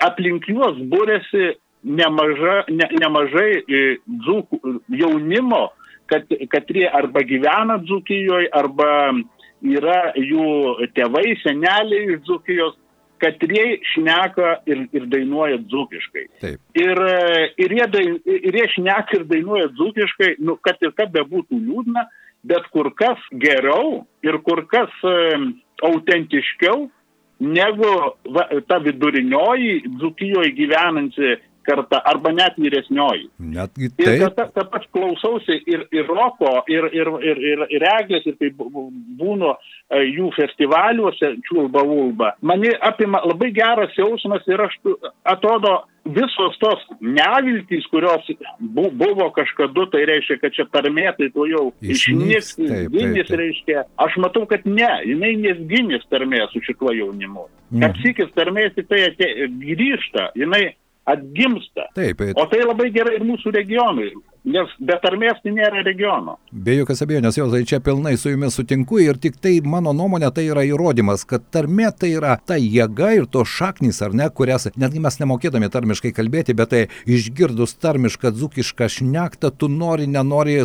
Aplink 0.00 0.46
juos 0.48 0.78
būrėsi 0.90 1.56
nemaža, 1.84 2.64
ne, 2.70 2.88
nemažai 2.98 3.60
e, 3.60 3.98
dzūkų 4.08 4.80
jaunimo, 4.96 5.68
kad, 6.06 6.24
kad 6.50 6.64
jie 6.68 6.88
arba 6.88 7.22
gyvena 7.22 7.78
Dzūkijoje, 7.84 8.48
arba 8.52 9.12
yra 9.62 10.12
jų 10.16 10.88
tėvai, 10.96 11.36
seneliai 11.44 12.16
iš 12.16 12.24
Dzūkijos 12.26 12.74
katrieji 13.20 13.80
šneka 13.94 14.54
ir, 14.70 14.86
ir 14.96 15.06
dainuoja 15.12 15.60
dzūkiškai. 15.64 16.24
Taip. 16.42 16.60
Ir, 16.78 17.02
ir, 17.60 17.76
jie 17.78 17.88
dain, 17.94 18.16
ir 18.24 18.60
jie 18.60 18.68
šneka 18.76 19.20
ir 19.20 19.26
dainuoja 19.30 19.70
dzūkiškai, 19.76 20.32
nu, 20.46 20.56
kad 20.64 20.80
ir 20.84 20.94
kad 20.98 21.12
bebūtų 21.14 21.58
liūdna, 21.58 22.06
bet 22.50 22.70
kur 22.72 22.90
kas 22.96 23.20
geriau 23.42 24.06
ir 24.24 24.40
kur 24.46 24.64
kas 24.70 24.92
autentiškiau 25.84 26.88
negu 27.40 27.90
va, 28.36 28.46
ta 28.68 28.78
vidurinioji 28.84 29.80
Dzukijoje 29.98 30.52
gyvenanti 30.56 31.36
karta 31.66 32.00
arba 32.04 32.32
net 32.32 32.56
vyresnioji. 32.58 33.28
Netgi 33.40 33.90
Ir 33.90 33.96
taip. 33.98 34.36
kad 34.36 34.54
ta 34.54 34.64
pats 34.64 34.86
klausausi 34.92 35.60
ir, 35.66 35.86
ir 35.92 36.06
roko, 36.08 36.62
ir, 36.68 36.88
ir, 36.92 37.08
ir, 37.30 37.42
ir, 37.52 37.66
ir 37.78 37.86
eglės, 37.94 38.26
ir 38.26 38.52
bu- 38.56 38.90
būnu 39.20 39.52
e, 39.90 40.02
jų 40.16 40.30
festivaliuose, 40.36 41.34
čiulba 41.48 41.82
ulba, 41.82 42.34
mane 42.42 42.72
apima 42.80 43.20
labai 43.26 43.50
geras 43.52 43.94
jausmas 43.98 44.46
ir 44.48 44.60
aš 44.66 44.76
tu- 44.82 44.98
atrodo 45.24 45.82
visos 46.04 46.56
tos 46.58 46.80
neviltys, 47.00 47.84
kurios 47.92 48.24
bu, 48.58 48.88
buvo 48.90 49.28
kažkada, 49.36 49.84
tai 49.92 50.06
reiškia, 50.08 50.38
kad 50.40 50.54
čia 50.56 50.64
tarmė, 50.72 51.10
tai 51.18 51.28
to 51.34 51.44
jau 51.50 51.66
Išnyks, 51.82 52.54
ginis, 52.90 53.28
reiškia. 53.28 53.84
Aš 54.00 54.16
matau, 54.22 54.46
kad 54.48 54.64
ne, 54.64 54.88
jinai 55.06 55.34
nesginis 55.42 56.06
tarmė 56.10 56.46
su 56.54 56.62
šituo 56.64 56.94
jaunimu. 56.96 57.44
Mhm. 57.70 57.82
Kapsykis 57.84 58.32
tarmė 58.34 58.70
tik 58.74 58.88
tai 58.90 59.02
atė, 59.10 59.28
grįžta, 59.60 60.30
jinai 60.40 60.70
atgimsta. 61.08 61.86
Taip, 61.94 62.20
O 62.36 62.46
tai 62.50 62.62
labai 62.64 62.90
gerai 62.94 63.16
ir 63.18 63.24
mūsų 63.26 63.54
regionui, 63.56 64.10
nes 64.44 64.72
be 64.80 64.96
tarmės 65.02 65.40
tai 65.44 65.52
nėra 65.54 65.82
regiono. 65.84 66.36
Be 66.50 66.76
jokios 66.78 67.02
abejonės, 67.04 67.36
jau 67.38 67.48
tai 67.52 67.60
čia 67.68 67.80
pilnai 67.84 68.14
su 68.18 68.32
jumis 68.32 68.56
sutinku 68.56 69.00
ir 69.02 69.18
tik 69.20 69.36
tai 69.42 69.58
mano 69.60 69.92
nuomonė 69.96 70.30
tai 70.34 70.46
yra 70.48 70.64
įrodymas, 70.68 71.26
kad 71.28 71.44
tarmė 71.52 71.90
tai 71.98 72.12
yra 72.16 72.36
ta 72.46 72.56
jėga 72.60 73.12
ir 73.18 73.28
tos 73.30 73.50
šaknys, 73.52 74.00
ar 74.04 74.14
ne, 74.16 74.28
kurias 74.32 74.68
netgi 74.80 75.02
mes 75.02 75.20
nemokėdami 75.20 75.70
tarmiškai 75.72 76.12
kalbėti, 76.16 76.56
bet 76.56 76.72
tai 76.72 76.82
išgirdus 77.10 77.76
tarmišką 77.82 78.32
dzukišką 78.36 78.88
šnektą, 78.96 79.52
tu 79.52 79.68
nori, 79.72 80.08
nenori, 80.10 80.60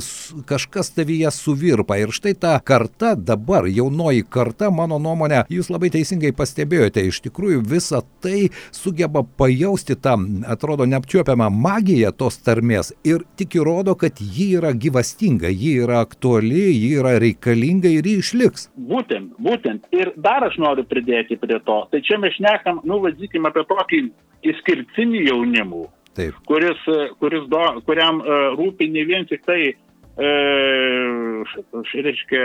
kažkas 0.47 0.93
tavyje 0.95 1.33
suvirpa. 1.35 1.99
Ir 1.99 2.13
štai 2.15 2.35
ta 2.39 2.55
karta 2.63 3.15
dabar, 3.15 3.67
jaunoji 3.67 4.25
karta, 4.29 4.71
mano 4.71 4.99
nuomonė, 5.01 5.45
jūs 5.51 5.71
labai 5.73 5.91
teisingai 5.93 6.31
pastebėjote, 6.35 7.03
iš 7.09 7.21
tikrųjų 7.27 7.65
visą 7.67 8.03
tai 8.23 8.49
sugeba 8.75 9.25
pajausti 9.25 9.97
tą, 9.99 10.15
atrodo, 10.51 10.87
neapčiuopiamą 10.89 11.49
magiją 11.51 12.13
tos 12.15 12.39
tarmės 12.45 12.93
ir 13.07 13.25
tik 13.39 13.57
įrodo, 13.65 13.95
kad 13.97 14.19
ji 14.19 14.55
yra 14.57 14.71
gyvastinga, 14.73 15.49
ji 15.49 15.81
yra 15.83 16.01
aktuali, 16.05 16.69
ji 16.69 16.93
yra 16.99 17.17
reikalinga 17.19 17.89
ir 17.89 18.05
ji 18.05 18.19
išliks. 18.21 18.69
Būtent, 18.77 19.33
būtent. 19.41 19.87
Ir 19.95 20.13
dar 20.17 20.45
aš 20.45 20.57
noriu 20.61 20.85
pridėti 20.85 21.37
prie 21.41 21.59
to. 21.65 21.79
Tai 21.91 22.01
čia 22.05 22.19
mes 22.21 22.35
šnekam, 22.37 22.81
nu, 22.85 22.99
vadykime 23.03 23.49
apie 23.49 23.65
tokį 23.65 24.01
išskirtinį 24.45 25.25
jaunimų, 25.29 25.87
Taip, 26.15 26.37
kuris, 26.47 26.79
e, 26.87 27.09
kuris 27.19 27.47
do, 27.51 27.63
kuriam 27.87 28.21
uh, 28.21 28.53
rūpi 28.55 28.87
ne 28.91 29.03
vien 29.09 29.25
tik 29.27 29.41
tai, 29.47 29.73
uh, 30.15 31.55
reiškia, 31.91 32.43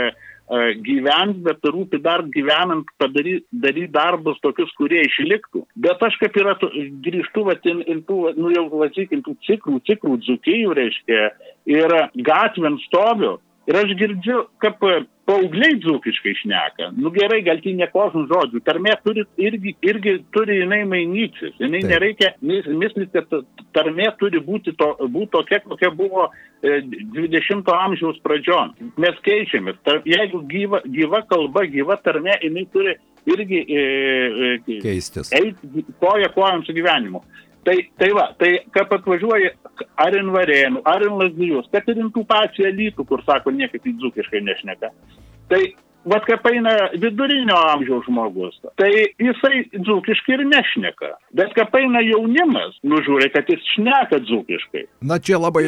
gyvent, 0.84 1.42
bet 1.46 1.62
rūpi 1.62 2.00
dar 2.02 2.24
gyvenant 2.34 2.88
padaryti 2.98 3.46
daryt 3.52 3.92
darbus 3.94 4.40
tokius, 4.42 4.72
kurie 4.78 5.04
išliktų. 5.06 5.64
Bet 5.76 6.02
aš 6.02 6.16
kaip 6.20 6.36
yra, 6.36 6.56
tu- 6.58 6.72
grįžtu, 7.04 7.44
vat, 7.46 7.64
in, 7.66 7.82
in 7.86 8.02
tų, 8.02 8.34
nu 8.36 8.50
jau, 8.54 8.66
vadykime, 8.72 9.22
tų 9.26 9.36
ciklų, 9.46 9.80
ciklų 9.86 10.18
dzukijų, 10.26 10.74
reiškia, 10.74 11.30
ir 11.70 11.96
gatvėn 12.26 12.80
stoviu. 12.88 13.38
Ir 13.68 13.76
aš 13.76 13.92
girdžiu, 13.98 14.38
kaip 14.62 14.84
e, 14.88 14.94
paaugliai 15.28 15.76
dzūkiškai 15.82 16.32
šneka. 16.40 16.88
Nu 16.96 17.12
gerai, 17.14 17.42
gal 17.46 17.60
tai 17.62 17.74
nekožų 17.78 18.24
žodžių. 18.30 18.62
Tarmė 18.66 18.94
turi 19.04 19.26
irgi, 19.40 19.74
irgi 19.86 20.14
turi 20.34 20.60
jinai 20.62 20.80
mainytis. 20.88 21.52
Jinai 21.60 21.82
Taip. 21.84 21.90
nereikia 21.92 22.32
mislis, 22.40 23.10
kad 23.12 23.28
tarmė 23.76 24.08
turi 24.20 24.40
būti, 24.46 24.74
to, 24.80 24.88
būti 25.04 25.32
tokia, 25.36 25.60
kokia 25.66 25.92
buvo 25.94 26.30
e, 26.30 26.80
20 27.18 27.70
amžiaus 27.76 28.18
pradžion. 28.24 28.74
Mes 29.00 29.20
keičiamės. 29.26 29.78
Tar, 29.86 30.00
jeigu 30.08 30.42
gyva, 30.50 30.82
gyva 30.88 31.22
kalba, 31.30 31.66
gyva 31.70 32.00
tarmė, 32.00 32.40
jinai 32.46 32.66
turi 32.72 32.96
irgi 33.28 33.60
e, 33.68 33.84
e, 34.48 34.80
keistis. 34.80 35.30
eiti 35.36 35.84
koja 36.00 36.32
kojam 36.34 36.64
su 36.64 36.72
gyvenimu. 36.72 37.22
Tai, 37.64 37.76
tai 38.00 38.08
va, 38.16 38.30
tai 38.40 38.54
kaip 38.72 38.92
atvažiuoji 38.96 39.50
ar 40.00 40.14
in 40.16 40.30
Varėnų, 40.32 40.80
ar 40.88 41.04
in 41.04 41.18
Lazdijus, 41.20 41.68
kad 41.72 41.88
ir 41.92 42.00
in 42.00 42.08
tų 42.14 42.24
pačių 42.28 42.64
elitų, 42.70 43.04
kur 43.08 43.20
sako, 43.26 43.52
niekaip 43.52 43.84
į 43.84 43.92
dzūkiškai 44.00 44.40
nešneka. 44.46 44.88
Tai 45.50 45.60
Vat 46.08 46.24
kaip 46.24 46.46
eina 46.48 46.72
vidurinio 46.96 47.56
amžiaus 47.74 48.06
žmogus, 48.08 48.56
tai 48.80 48.88
jisai 49.20 49.66
dzūkiškai 49.74 50.36
ir 50.38 50.44
nešneka. 50.48 51.10
Bet 51.36 51.52
kaip 51.56 51.74
eina 51.76 52.00
jaunimas, 52.00 52.78
nužiūrė, 52.88 53.28
kad 53.34 53.50
jis 53.52 53.60
šneka 53.74 54.22
dzūkiškai. 54.24 54.86
Na 55.04 55.18
čia 55.20 55.36
labai 55.36 55.66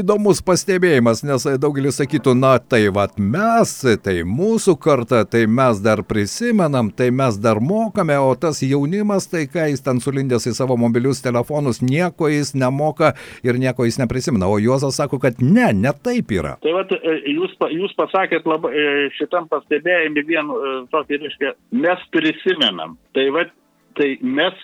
įdomus 0.00 0.42
pastebėjimas, 0.42 1.22
nes 1.26 1.46
daugelis 1.62 2.00
sakytų, 2.00 2.34
na 2.38 2.56
tai 2.58 2.88
vat 2.94 3.20
mes, 3.22 3.74
tai 4.02 4.16
mūsų 4.26 4.74
karta, 4.82 5.22
tai 5.30 5.44
mes 5.46 5.78
dar 5.84 6.02
prisimenam, 6.02 6.90
tai 6.90 7.12
mes 7.14 7.38
dar 7.38 7.62
mokame, 7.62 8.18
o 8.18 8.34
tas 8.34 8.64
jaunimas, 8.66 9.30
tai 9.30 9.46
ką 9.46 9.68
jis 9.70 9.84
ten 9.86 10.02
sulindęs 10.02 10.50
į 10.50 10.56
savo 10.58 10.74
mobilius 10.80 11.22
telefonus, 11.22 11.78
nieko 11.84 12.32
jis 12.32 12.50
nemoka 12.58 13.12
ir 13.46 13.62
nieko 13.62 13.86
jis 13.86 14.00
neprisimena. 14.02 14.50
O 14.50 14.58
Juozas 14.58 14.98
sako, 14.98 15.22
kad 15.22 15.38
ne, 15.38 15.70
ne 15.70 15.94
taip 15.94 16.34
yra. 16.34 16.56
Tai 16.66 16.74
vat, 16.80 16.90
e, 16.98 17.16
jūs, 17.36 17.54
jūs 17.78 17.94
pasakėt 17.98 18.46
labai, 18.48 18.74
e, 18.74 19.08
šitam 19.14 19.46
pastebėjimui 19.68 20.24
vien 20.26 20.48
e, 20.50 20.72
tokį, 20.92 21.20
reiškia, 21.22 21.52
mes 21.72 22.04
prisimenam. 22.12 22.96
Tai 23.14 23.28
vat, 23.36 23.52
tai 23.98 24.18
mes 24.22 24.54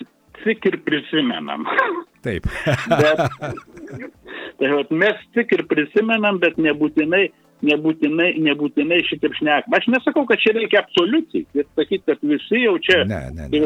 tik 0.42 0.64
ir 0.66 0.78
prisimenam. 0.84 1.66
Taip. 2.25 2.46
bet, 2.88 3.18
tai 4.58 4.70
vat, 4.73 4.90
mes 4.90 5.16
tik 5.34 5.52
ir 5.52 5.64
prisimenam, 5.68 6.38
bet 6.40 6.56
nebūtinai, 6.56 7.28
nebūtinai, 7.68 8.28
nebūtinai 8.44 9.00
šitaip 9.09 9.35
šnekam. 9.38 9.75
Aš 9.78 9.88
nesakau, 9.92 10.25
kad 10.28 10.40
čia 10.42 10.52
reikia 10.56 10.83
absoliučiai. 10.85 11.44
Ir 11.59 11.66
sakyti, 11.78 12.04
kad 12.11 12.23
visi 12.26 12.62
jau 12.64 12.76
čia 12.85 13.00
Ne, 13.09 13.21
ne, 13.37 13.49
ne. 13.52 13.62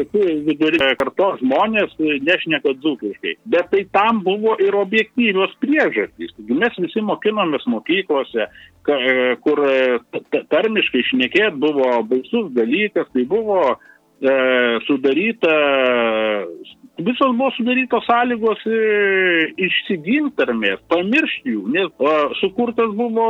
vidurinio 0.47 0.89
kartos 0.99 1.39
žmonės 1.43 1.95
nešneka 1.99 2.73
dzūkiškai. 2.81 3.35
Bet 3.53 3.69
tai 3.73 3.83
tam 3.95 4.23
buvo 4.25 4.55
ir 4.63 4.75
objektyvios 4.79 5.53
priežastys. 5.63 6.33
Mes 6.49 6.79
visi 6.81 7.03
mokinomės 7.05 7.67
mokyklose, 7.69 8.47
e, 8.49 9.35
kur 9.45 9.63
e, 9.69 9.99
ta- 10.31 10.43
tarmiškai 10.55 11.03
šnekėt 11.11 11.59
buvo 11.61 11.91
baisus 12.09 12.51
dalykas, 12.57 13.07
tai 13.13 13.25
buvo 13.29 13.77
sudaryta, 14.85 15.53
visos 16.97 17.35
buvo 17.37 17.51
sudarytos 17.55 18.03
sąlygos 18.05 18.59
e, 18.67 18.79
išsiginti 19.63 20.35
tarmės, 20.39 20.81
pamiršti 20.91 21.53
jų, 21.53 21.63
nes 21.71 22.03
sukurtas 22.41 22.91
buvo 22.97 23.29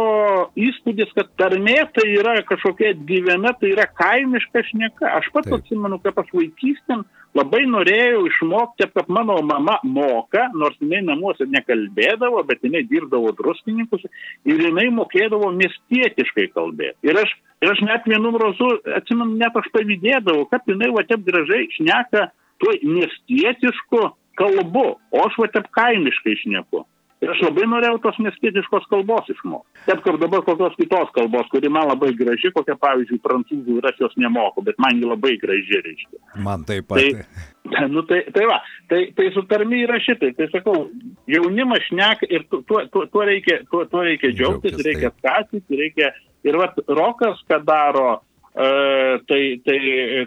įspūdis, 0.58 1.14
kad 1.18 1.30
tarmė 1.38 1.78
tai 1.94 2.08
yra 2.16 2.40
kažkokia 2.50 2.96
gyvena, 3.10 3.54
tai 3.62 3.74
yra 3.76 3.86
kaimiška 4.02 4.66
šneka. 4.72 5.14
Aš 5.22 5.30
pats 5.36 5.54
atsimenu, 5.60 6.02
kaip 6.02 6.18
aš 6.24 6.34
vaikystėm 6.34 7.06
labai 7.38 7.62
norėjau 7.70 8.24
išmokti, 8.30 8.88
kad 8.94 9.10
mano 9.14 9.38
mama 9.46 9.78
moka, 9.84 10.48
nors 10.58 10.78
jinai 10.82 11.02
namuose 11.06 11.46
nekalbėdavo, 11.50 12.42
bet 12.50 12.64
jinai 12.66 12.84
dirbdavo 12.90 13.34
druskininkus 13.38 14.06
ir 14.50 14.64
jinai 14.66 14.88
mokėdavo 14.96 15.52
miestietiškai 15.58 16.50
kalbėti. 16.56 16.98
Ir 17.10 17.22
aš, 17.22 17.36
ir 17.64 17.74
aš 17.74 17.84
net 17.86 18.08
vienu 18.10 18.34
razu, 18.42 18.72
atsimenu, 18.98 19.38
net 19.42 19.58
aš 19.60 19.70
pavydėdavau, 19.76 20.48
kad 20.52 20.66
jinai 20.70 20.92
va 20.96 21.06
taip 21.10 21.26
gražiai 21.28 21.70
šneka 21.78 22.30
tuo 22.60 22.76
miestietišku 22.84 24.06
kalbu, 24.40 24.88
o 25.12 25.26
aš 25.28 25.38
va 25.42 25.50
taip 25.54 25.70
kaimiškai 25.76 26.38
šneku. 26.44 26.86
Ir 27.20 27.34
aš 27.34 27.42
labai 27.44 27.66
norėjau 27.68 27.98
tos 28.00 28.16
miestietiškos 28.24 28.86
kalbos 28.88 29.28
išmokti. 29.34 29.82
Taip 29.90 30.00
kaip 30.06 30.20
dabar 30.22 30.44
kokios 30.48 30.78
kitos 30.80 31.10
kalbos, 31.18 31.50
kuri 31.52 31.68
man 31.68 31.90
labai 31.90 32.14
graži, 32.16 32.52
kokia 32.56 32.78
pavyzdžiui 32.80 33.20
prancūzų 33.26 33.76
ir 33.82 33.88
aš 33.92 34.00
jos 34.06 34.16
nemoku, 34.24 34.64
bet 34.64 34.80
man 34.80 34.96
ji 35.02 35.10
labai 35.10 35.34
graži 35.42 35.82
reiškia. 35.84 36.22
Man 36.46 36.64
taip 36.70 36.88
pat. 36.88 37.02
Tai, 37.04 37.84
nu, 37.94 38.06
tai, 38.08 38.22
tai 38.36 38.46
va, 38.48 38.62
tai, 38.88 39.02
tai 39.18 39.28
su 39.36 39.44
tarmi 39.52 39.82
yra 39.84 40.00
šitai. 40.06 40.32
Tai 40.38 40.48
sakau, 40.54 40.86
jaunimas 41.28 41.84
šneka 41.90 42.30
ir 42.32 42.48
tu- 42.48 42.64
tuo, 42.70 42.86
tuo, 42.94 43.04
tuo, 43.12 43.28
reikia, 43.28 43.60
tuo, 43.68 43.84
tuo 43.92 44.06
reikia 44.08 44.32
džiaugtis, 44.32 44.78
Džiaugtis, 44.80 44.88
reikia 44.88 45.12
skatinti, 45.18 45.84
reikia. 45.84 46.14
Ir 46.48 46.56
va, 46.56 46.70
rokas, 46.88 47.44
ką 47.52 47.60
daro, 47.68 48.22
tai, 48.54 49.62
tai, 49.64 49.80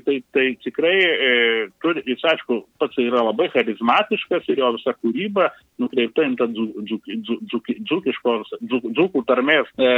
tai, 0.04 0.24
tai 0.30 0.46
tikrai, 0.62 0.96
e, 1.02 1.68
turi, 1.82 2.02
jis 2.06 2.22
aišku, 2.32 2.62
pats 2.80 2.98
yra 3.02 3.24
labai 3.26 3.48
charizmatiškas 3.52 4.48
ir 4.52 4.62
jo 4.62 4.72
visa 4.76 4.94
kūryba 5.00 5.48
nukreipta 5.82 6.24
į 6.26 6.36
tą 6.38 6.46
dzūkų 8.98 9.22
tarmės 9.28 9.70
e, 9.74 9.90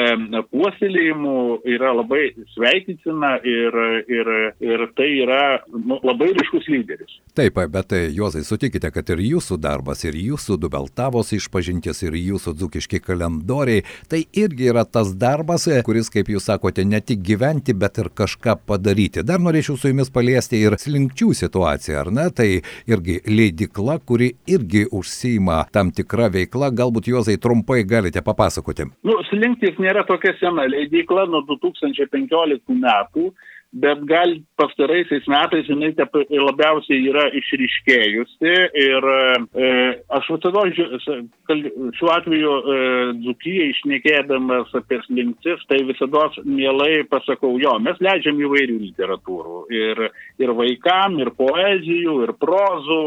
puoselėjimų 0.50 1.36
yra 1.74 1.92
labai 1.96 2.22
sveikintina 2.54 3.36
ir, 3.44 3.78
ir, 4.08 4.32
ir 4.64 4.86
tai 4.96 5.10
yra 5.24 5.42
nu, 5.74 5.98
labai 6.04 6.32
ryškus 6.34 6.68
lyderis. 6.72 7.18
Taip, 7.36 7.58
bet 7.74 7.90
tai, 7.90 8.02
Juozai, 8.14 8.44
sutikite, 8.46 8.90
kad 8.94 9.10
ir 9.14 9.22
jūsų 9.24 9.58
darbas, 9.62 10.04
ir 10.06 10.16
jūsų 10.18 10.58
dubeltavos 10.62 11.34
išpažintis, 11.36 12.04
ir 12.06 12.16
jūsų 12.18 12.54
dzukiški 12.60 13.02
kalendoriai, 13.04 13.84
tai 14.08 14.24
irgi 14.32 14.70
yra 14.72 14.86
tas 14.86 15.12
darbas, 15.18 15.66
kuris, 15.86 16.10
kaip 16.12 16.30
jūs 16.32 16.48
sakote, 16.48 16.86
ne 16.86 17.00
tik 17.04 17.24
gyventi, 17.26 17.74
bet 17.76 17.98
ir 18.00 18.10
kažką 18.16 18.56
padaryti. 18.68 19.24
Dar 19.26 19.42
norėčiau 19.42 19.78
su 19.78 19.90
jumis 19.90 20.12
paliesti 20.14 20.60
ir 20.64 20.76
slinkčių 20.80 21.30
situaciją, 21.40 22.00
ar 22.04 22.12
ne? 22.14 22.26
Tai 22.34 22.48
irgi 22.90 23.20
leidikla, 23.28 23.98
kuri 24.06 24.32
irgi 24.50 24.86
užsima 24.94 25.64
tam 25.74 25.92
tikrą 25.94 26.30
veiklą, 26.34 26.70
galbūt 26.74 27.10
juozai 27.12 27.38
trumpai 27.42 27.82
galite 27.88 28.22
papasakoti. 28.24 28.88
Nu, 29.06 29.18
slinktys 29.30 29.80
nėra 29.82 30.06
tokia 30.08 30.34
sena 30.40 30.66
leidikla 30.70 31.26
nuo 31.30 31.44
2015 31.50 32.78
metų 32.80 33.30
bet 33.74 34.04
gal 34.06 34.36
pastaraisiais 34.60 35.26
metais 35.30 35.66
jinai 35.66 35.90
labiausiai 36.30 37.00
yra 37.10 37.24
išryškėjusi 37.34 38.52
ir 38.84 39.08
e, 39.10 39.70
aš 40.14 40.30
tada 40.44 40.62
šiuo 40.74 42.12
atveju 42.14 42.52
e, 42.54 42.76
Dzukijai 43.24 43.72
išnekėdamas 43.72 44.70
apie 44.78 45.00
slinktis, 45.08 45.64
tai 45.70 45.80
visada 45.88 46.28
mielai 46.46 47.02
pasakau, 47.10 47.56
jo, 47.62 47.74
mes 47.82 47.98
leidžiam 48.04 48.38
įvairių 48.46 48.78
literatūrų 48.86 49.64
ir, 49.74 50.04
ir 50.42 50.54
vaikam, 50.54 51.18
ir 51.22 51.32
poezijų, 51.34 52.16
ir 52.28 52.34
prozų, 52.38 53.02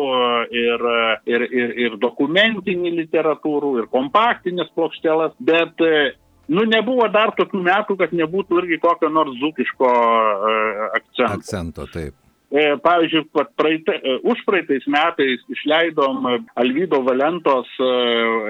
ir, 0.52 0.88
ir, 1.32 1.48
ir, 1.62 1.76
ir 1.88 2.00
dokumentinį 2.04 2.96
literatūrų, 3.02 3.74
ir 3.82 3.92
kompaktinės 3.94 4.72
plokštelas, 4.76 5.36
bet 5.40 5.86
e, 5.86 6.10
Nu, 6.48 6.64
nebuvo 6.64 7.10
dar 7.12 7.34
tokių 7.36 7.60
metų, 7.66 7.98
kad 8.00 8.14
nebūtų 8.16 8.62
irgi 8.62 8.80
kokio 8.84 9.10
nors 9.12 9.36
zukiško 9.42 9.90
uh, 9.92 10.86
akcento. 10.96 11.34
Akcento, 11.34 11.88
taip. 11.92 12.16
E, 12.48 12.78
pavyzdžiui, 12.80 13.26
praeita, 13.60 13.92
e, 13.92 14.14
už 14.24 14.40
praeitais 14.48 14.86
metais 14.88 15.42
išleidom 15.52 16.30
Alvydo 16.56 17.02
Valentos 17.04 17.68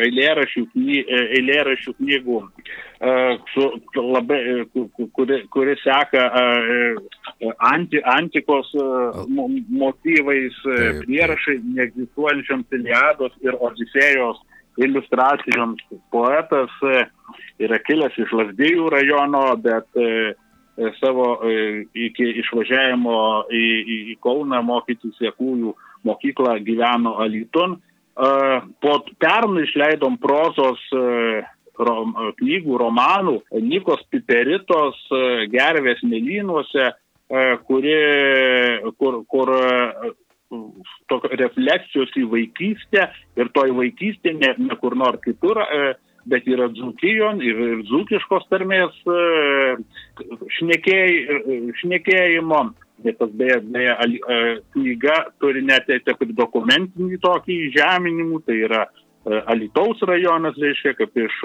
eilėrašių, 0.06 0.62
eilėrašių 1.40 1.94
knygų, 1.98 2.42
su, 3.56 3.66
labai, 3.98 4.38
kuri, 5.18 5.40
kuri 5.50 5.74
seka 5.82 6.28
anti, 7.72 8.04
antikos 8.14 8.70
motyvais, 9.82 10.62
prierašai 11.02 11.58
neegzistuojančiams 11.66 12.78
Iliados 12.78 13.34
ir 13.42 13.58
Odisėjos 13.58 14.46
iliustracijoms. 14.78 15.84
Poetas 16.12 16.74
e, 16.84 17.06
yra 17.66 17.80
kilęs 17.86 18.18
iš 18.22 18.34
Lasdėjų 18.38 18.90
rajono, 18.94 19.44
bet 19.62 20.00
e, 20.00 20.34
e, 20.78 20.92
savo 21.02 21.30
iki 21.98 22.30
išvažiavimo 22.44 23.20
į, 23.50 23.66
į, 23.82 24.00
į 24.14 24.18
Kauną 24.24 24.62
mokytis 24.66 25.20
Jekųjų 25.24 25.76
mokyklą 26.08 26.58
gyveno 26.66 27.18
Alytun. 27.24 27.80
Po 28.18 28.94
pernai 29.22 29.68
išleidom 29.68 30.16
prozos 30.18 30.80
rom, 31.78 32.16
knygų, 32.40 32.80
romanų 32.82 33.36
Nikos 33.62 34.02
Piperitos 34.10 34.98
gervės 35.54 36.02
mėlynuose, 36.02 36.88
kuri, 37.68 37.94
kur, 38.98 39.20
kur 39.30 39.54
refleksijos 40.52 42.12
į 42.16 42.26
vaikystę 42.32 43.08
ir 43.38 43.50
toj 43.54 43.74
vaikystė 43.78 44.34
ne, 44.38 44.54
ne 44.58 44.76
kur 44.80 44.96
nors 44.96 45.20
kitur, 45.24 45.60
e, 45.60 45.96
bet 46.28 46.48
yra 46.48 46.70
dzūkijon 46.72 47.42
ir, 47.44 47.60
ir 47.74 47.84
dzūkiškos 47.88 48.48
tarmės 48.52 48.96
e, 49.08 49.78
šnekėj, 50.60 51.18
e, 51.38 51.60
šnekėjimo. 51.82 52.68
Bet 53.06 53.20
tas 53.20 53.30
beje, 53.30 53.60
beje 53.70 53.94
knyga 54.74 55.18
turi 55.38 55.62
net 55.62 55.86
taip 55.86 56.24
dokumentinį 56.34 57.20
tokį 57.22 57.58
žeminimų, 57.76 58.40
tai 58.48 58.56
yra 58.66 58.88
Alitaus 59.52 60.02
rajonas, 60.08 60.58
reiškia, 60.58 60.96
kaip 60.98 61.20
iš 61.20 61.36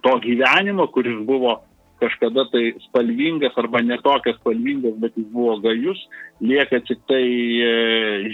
to 0.00 0.14
gyvenimo, 0.24 0.86
kuris 0.94 1.18
buvo 1.28 1.58
kažkada 2.00 2.46
tai 2.52 2.74
spalvingas 2.88 3.56
arba 3.60 3.82
netokias 3.84 4.38
spalvingas, 4.40 4.96
bet 5.02 5.16
jis 5.18 5.26
buvo 5.32 5.56
gajus, 5.64 6.00
lieka 6.42 6.80
tik 6.86 7.02
tai 7.08 7.24
e, 7.24 7.74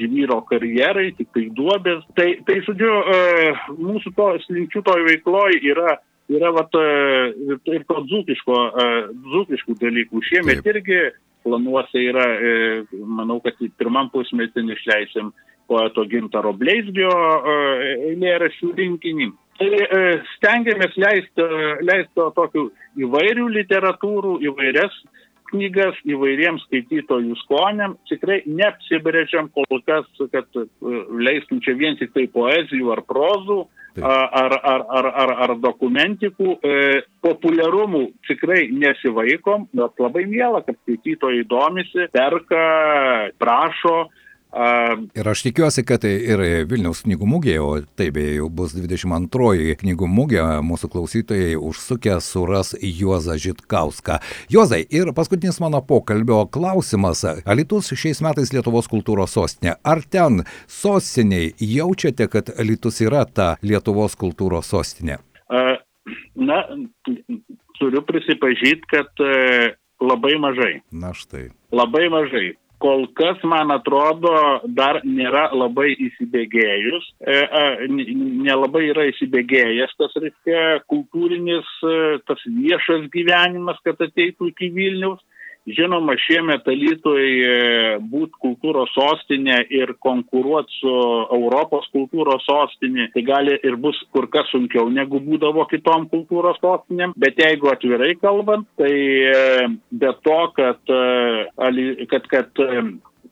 žvyro 0.00 0.40
karjerai, 0.49 1.11
tik 1.19 1.31
tai 1.35 1.49
duobės. 1.57 2.05
Tai, 2.19 2.29
tai 2.47 2.61
žodžiu, 2.67 2.93
e, 3.17 3.52
mūsų 3.81 4.14
to 4.17 4.31
slinkčių 4.47 4.85
toj 4.87 5.05
veikloj 5.09 5.61
yra 5.73 5.99
yra 6.31 6.52
vat, 6.55 6.76
e, 6.79 7.59
ir 7.75 7.85
to 7.88 8.05
dzūkiško, 8.07 8.59
dzūkiškų 9.35 9.76
dalykų. 9.81 10.25
Šiemet 10.29 10.62
Taip. 10.62 10.73
irgi 10.76 11.00
planuose 11.43 12.02
yra, 12.05 12.26
manau, 12.93 13.40
kad 13.43 13.59
pirmam 13.81 14.12
pusmetį 14.12 14.62
išleisim 14.76 15.33
poeto 15.71 16.05
Gintaro 16.07 16.52
Bleizgio 16.55 17.11
eilėraščių 18.11 18.70
rinkinį. 18.79 19.31
Tai 19.61 19.68
e, 19.77 20.05
stengiamės 20.38 20.94
leisti, 20.96 21.46
leisti 21.85 22.29
tokių 22.37 22.62
įvairių 23.05 23.49
literatūrų, 23.59 24.38
įvairias 24.49 24.94
knygas 25.51 25.99
įvairiems 26.09 26.64
skaitytojų 26.68 27.37
skoniam. 27.42 27.96
Tikrai 28.09 28.40
neapsibrėžiam 28.46 29.51
kol 29.53 29.83
kas, 29.85 30.09
kad 30.33 30.49
e, 30.57 30.64
leistum 31.27 31.61
čia 31.64 31.77
vien 31.77 31.99
tik 32.01 32.14
tai 32.16 32.25
poezijų 32.33 32.94
ar 32.94 33.05
prozų, 33.05 33.59
ar, 34.01 34.55
ar, 34.55 34.85
ar, 34.96 35.09
ar, 35.25 35.35
ar 35.44 35.55
dokumentikų. 35.61 36.57
E, 36.62 37.03
populiarumų 37.25 38.05
tikrai 38.31 38.68
nesivaikom, 38.73 39.68
bet 39.77 40.01
labai 40.01 40.25
mėla, 40.31 40.62
kad 40.66 40.79
skaitytojai 40.85 41.44
domisi, 41.51 42.09
perka, 42.14 42.64
prašo 43.42 43.96
Ir 45.15 45.29
aš 45.31 45.45
tikiuosi, 45.47 45.85
kad 45.87 46.03
ir 46.05 46.41
Vilniaus 46.67 47.05
knygų 47.05 47.27
mugėje, 47.31 47.61
o 47.63 47.71
tai 47.99 48.09
beje 48.15 48.33
jau 48.41 48.49
bus 48.51 48.73
22 48.75 49.77
knygų 49.79 50.09
mugė, 50.11 50.41
mūsų 50.67 50.91
klausytojai 50.91 51.55
užsukę 51.55 52.17
suras 52.25 52.73
Juozą 52.83 53.37
Žitkauską. 53.39 54.19
Juozai, 54.51 54.83
ir 54.91 55.13
paskutinis 55.15 55.61
mano 55.63 55.79
pokalbio 55.87 56.43
klausimas. 56.51 57.23
Alitus 57.47 57.93
šiais 57.95 58.23
metais 58.27 58.51
Lietuvos 58.55 58.91
kultūros 58.91 59.37
sostinė. 59.39 59.77
Ar 59.87 60.03
ten 60.03 60.43
sostiniai 60.67 61.53
jaučiate, 61.55 62.27
kad 62.33 62.51
Alitus 62.59 62.99
yra 63.07 63.23
ta 63.31 63.53
Lietuvos 63.63 64.19
kultūros 64.19 64.73
sostinė? 64.75 65.21
Na, 66.35 66.65
turiu 67.79 68.03
prisipažyti, 68.03 68.83
kad 68.91 69.23
e, 69.23 69.77
labai 70.03 70.35
mažai. 70.43 70.81
Na 70.91 71.13
štai. 71.15 71.51
Labai 71.77 72.09
mažai 72.11 72.57
kol 72.81 73.07
kas, 73.19 73.40
man 73.45 73.71
atrodo, 73.75 74.33
dar 74.79 75.01
nėra 75.05 75.49
labai 75.57 75.93
įsibėgėjus, 76.07 77.09
e, 77.21 77.37
nelabai 78.47 78.87
yra 78.88 79.07
įsibėgėjęs 79.11 79.93
tas, 80.01 80.16
reiškia, 80.25 80.62
kultūrinis, 80.90 81.69
e, 81.85 81.99
tas 82.29 82.45
viešas 82.47 83.09
gyvenimas, 83.14 83.81
kad 83.85 84.01
ateitų 84.09 84.53
iki 84.55 84.73
Vilniaus. 84.77 85.21
Žinoma, 85.68 86.14
šiemet 86.16 86.64
Alytui 86.73 87.25
e, 87.44 87.57
būt 88.01 88.33
kultūros 88.40 88.88
sostinė 88.96 89.59
ir 89.77 89.92
konkuruoti 90.01 90.73
su 90.79 90.94
Europos 91.37 91.85
kultūros 91.92 92.46
sostinė, 92.49 93.11
tai 93.12 93.23
gali 93.27 93.59
ir 93.61 93.77
bus 93.77 93.99
kur 94.14 94.31
kas 94.33 94.49
sunkiau 94.55 94.88
negu 94.88 95.20
būdavo 95.20 95.66
kitom 95.68 96.09
kultūros 96.09 96.57
sostinėm. 96.64 97.12
Bet 97.20 97.38
jeigu 97.44 97.68
atvirai 97.75 98.14
kalbant, 98.23 98.64
tai 98.81 98.90
e, 98.90 99.68
be 99.92 100.14
to, 100.25 100.40
kad, 100.57 100.81
e, 100.88 102.09
kad, 102.09 102.31
kad 102.33 102.64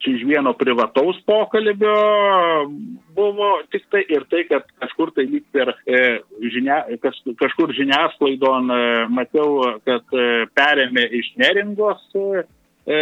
čia 0.03 0.15
iš 0.17 0.25
vieno 0.27 0.53
privataus 0.59 1.19
pokalbio 1.27 1.95
buvo 3.15 3.49
tik 3.73 3.87
tai 3.91 4.05
ir 4.09 4.27
tai, 4.31 4.45
kad 4.51 4.67
kažkur 4.83 5.13
tai 5.17 5.27
lyg 5.31 5.47
per 5.53 5.73
e, 5.87 6.03
žinia, 6.55 6.83
kas, 7.03 7.19
kažkur 7.41 7.75
žiniasklaidon 7.77 8.71
e, 8.71 8.81
matau, 9.13 9.51
kad 9.89 10.15
e, 10.15 10.29
perėmė 10.57 11.09
iš 11.21 11.33
neringos 11.41 12.05
e, 12.15 12.45
e 12.89 13.01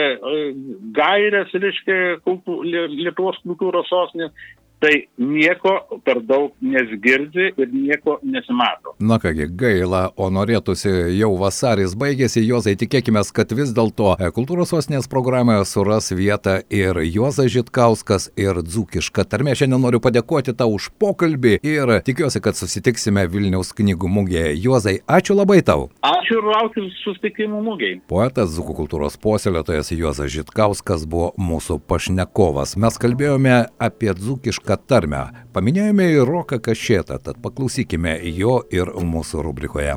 gairės, 0.96 1.52
reiškia, 1.52 1.98
kultū, 2.26 2.62
Lietuvos 2.64 3.38
kultūros 3.44 3.92
sostinės 3.92 4.32
tai 4.78 5.06
nieko 5.18 5.72
per 6.04 6.20
daug 6.26 6.52
nesgirdi 6.60 7.48
ir 7.56 7.72
nieko 7.72 8.18
nesimato. 8.22 8.94
Na 9.00 9.18
kągi, 9.20 9.48
gaila, 9.56 10.10
o 10.16 10.28
norėtųsi 10.32 10.92
jau 11.16 11.32
vasaris 11.40 11.96
baigėsi, 11.98 12.44
Jozai, 12.46 12.76
tikėkime, 12.78 13.22
kad 13.36 13.52
vis 13.56 13.72
dėlto 13.76 14.14
e, 14.20 14.28
kultūros 14.36 14.72
sostinės 14.74 15.08
programoje 15.10 15.64
suras 15.68 16.10
vietą 16.12 16.58
ir 16.70 17.00
Jozas 17.08 17.48
Žitkauskas, 17.54 18.28
ir 18.36 18.60
Dzūkiška 18.60 19.24
tarmė. 19.24 19.56
Šiandien 19.56 19.80
noriu 19.82 20.00
padėkoti 20.04 20.54
tau 20.56 20.76
už 20.76 20.90
pokalbį 21.00 21.56
ir 21.64 21.96
tikiuosi, 22.06 22.42
kad 22.44 22.58
susitiksime 22.58 23.24
Vilniaus 23.32 23.72
knygų 23.76 24.12
mugėje. 24.12 24.52
Jozai, 24.66 24.98
ačiū 25.08 25.38
labai 25.38 25.62
tau. 25.64 25.88
Ačiū 26.04 26.40
ir 26.42 26.50
laukiu 26.52 26.86
susitikimų 27.00 27.62
mugėje. 27.64 28.00
Poetas 28.12 28.52
Dzūkų 28.52 28.76
kultūros 28.82 29.16
puoselėtojas 29.22 29.94
Jozas 29.96 30.32
Žitkauskas 30.36 31.08
buvo 31.08 31.32
mūsų 31.40 31.80
pašnekovas. 31.88 32.76
Mes 32.80 33.00
kalbėjome 33.00 33.58
apie 33.80 34.12
Dzūkišką 34.12 34.65
kad 34.66 34.86
tarmę. 34.90 35.22
Paminėjome 35.54 36.08
ir 36.16 36.26
Roką 36.26 36.58
Kašėtą, 36.62 37.20
tad 37.22 37.38
paklausykime 37.44 38.18
jo 38.34 38.58
ir 38.74 38.90
mūsų 38.98 39.44
rubrikoje. 39.46 39.94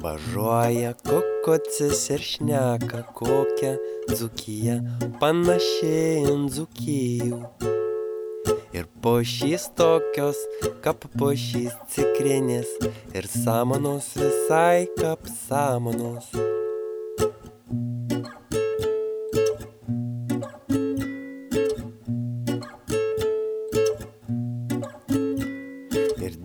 Važiuoja 0.00 0.94
kokocis 1.04 2.06
ir 2.14 2.24
šneka 2.24 3.02
kokią 3.18 3.74
dzukiją, 4.08 4.78
panašiai 5.20 6.24
ant 6.30 6.54
dzukijų. 6.54 7.42
Ir 8.72 8.86
pošys 9.04 9.66
tokios, 9.76 10.40
kaip 10.84 11.04
pošys 11.20 11.76
cikrinės, 11.92 12.72
ir 13.12 13.28
samanos 13.28 14.14
visai 14.16 14.86
kaip 14.96 15.28
samanos. 15.48 16.30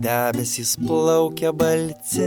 Debesys 0.06 0.76
plaukia 0.86 1.50
balti 1.52 2.26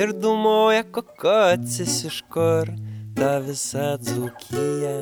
ir 0.00 0.12
dumoja 0.22 0.84
kokocis 0.94 2.04
iš 2.10 2.18
kur 2.32 2.70
ta 3.18 3.30
visa 3.46 3.88
dzūkija 4.02 4.94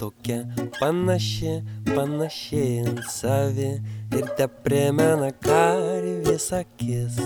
tokia 0.00 0.38
panaši, 0.78 1.58
panaši 1.92 2.64
ant 2.86 3.04
savi 3.12 3.70
ir 4.16 4.32
te 4.38 4.48
primena 4.64 5.30
karvės 5.44 6.48
akis. 6.62 7.20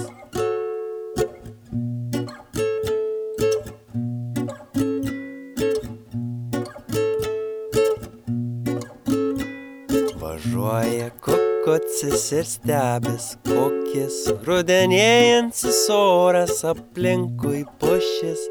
Kokocis 11.94 12.32
ir 12.32 12.46
stebės, 12.48 13.26
kokis 13.46 14.16
rudenėjantis 14.46 15.88
oras 15.94 16.64
aplinkui 16.66 17.64
pušis, 17.78 18.48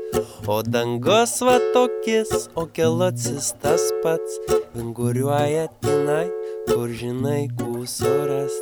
o 0.48 0.62
dangus 0.64 1.42
va 1.44 1.60
tokis, 1.74 2.48
o 2.56 2.66
kelocis 2.68 3.54
tas 3.62 3.92
pats, 4.04 4.40
vinguriuoja 4.76 5.68
tenai, 5.82 6.30
kur 6.72 6.88
žinai, 6.88 7.50
kūsoras. 7.60 8.54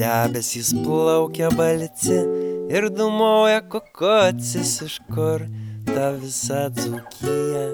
Debesys 0.00 0.70
plaukia 0.80 1.50
balci 1.52 2.22
ir 2.70 2.88
dumoja 2.88 3.60
kokocis 3.68 4.82
iš 4.82 4.96
kur 5.10 5.42
ta 5.86 6.10
visa 6.14 6.68
dzūkija 6.70 7.64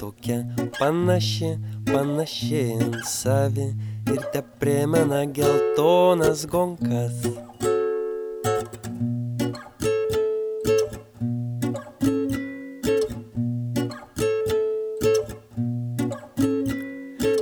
tokia 0.00 0.40
panaši, 0.78 1.52
panaši 1.86 2.62
ant 2.80 2.98
savi 3.06 3.68
ir 4.10 4.24
te 4.32 4.42
primena 4.60 5.22
geltonas 5.36 6.42
gonkas. 6.50 7.22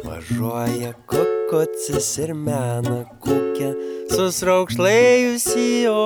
Važiuoja 0.04 0.92
kokocis 1.08 2.12
ir 2.20 2.36
mena 2.36 3.02
kukę, 3.24 3.74
susraukšlėjusi 4.12 5.68
jo 5.88 6.00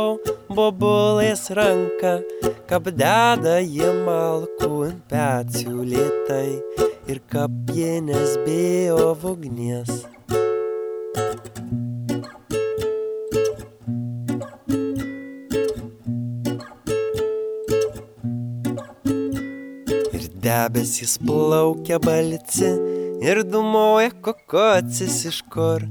bobulės 0.51 1.49
ranka, 1.57 2.21
kap 2.71 2.89
deda 2.91 3.59
jie 3.61 3.89
malkų 4.07 4.71
ant 4.89 5.01
pečių 5.11 5.87
lietai 5.93 6.59
ir 7.11 7.21
kap 7.31 7.51
jie 7.75 7.99
nesbėjo 8.05 9.15
ugnies. 9.31 10.05
Ir 20.17 20.29
debesys 20.45 21.17
plaukia 21.23 21.99
balci 22.03 22.71
ir 23.27 23.43
dumoja 23.47 24.15
kokocis 24.23 25.25
iš 25.33 25.43
kur 25.51 25.87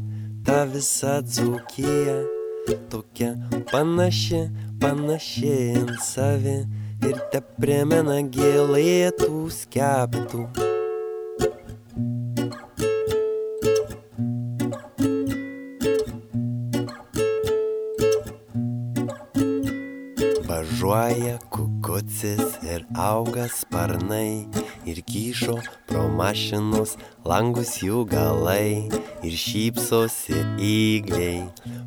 ta 0.45 0.63
visa 0.69 1.19
dzūkija 1.25 2.34
tokia 2.89 3.35
panaši, 3.71 4.49
panaši 4.81 5.53
ant 5.79 5.99
savi 6.01 6.57
ir 7.05 7.19
te 7.31 7.41
primena 7.59 8.17
gėlėtų 8.37 9.45
skeptų. 9.53 10.45
Važiuoja 20.49 21.37
kukucis 21.85 22.63
ir 22.73 22.85
auga 22.97 23.47
sparnai 23.49 24.45
ir 24.85 24.97
kyšo 25.11 25.57
pro 25.87 26.03
mašinos 26.19 26.95
langus 27.29 27.73
jų 27.85 27.99
galai 28.09 28.89
ir 29.27 29.35
šypsosi 29.45 30.39
įgliai 30.69 31.43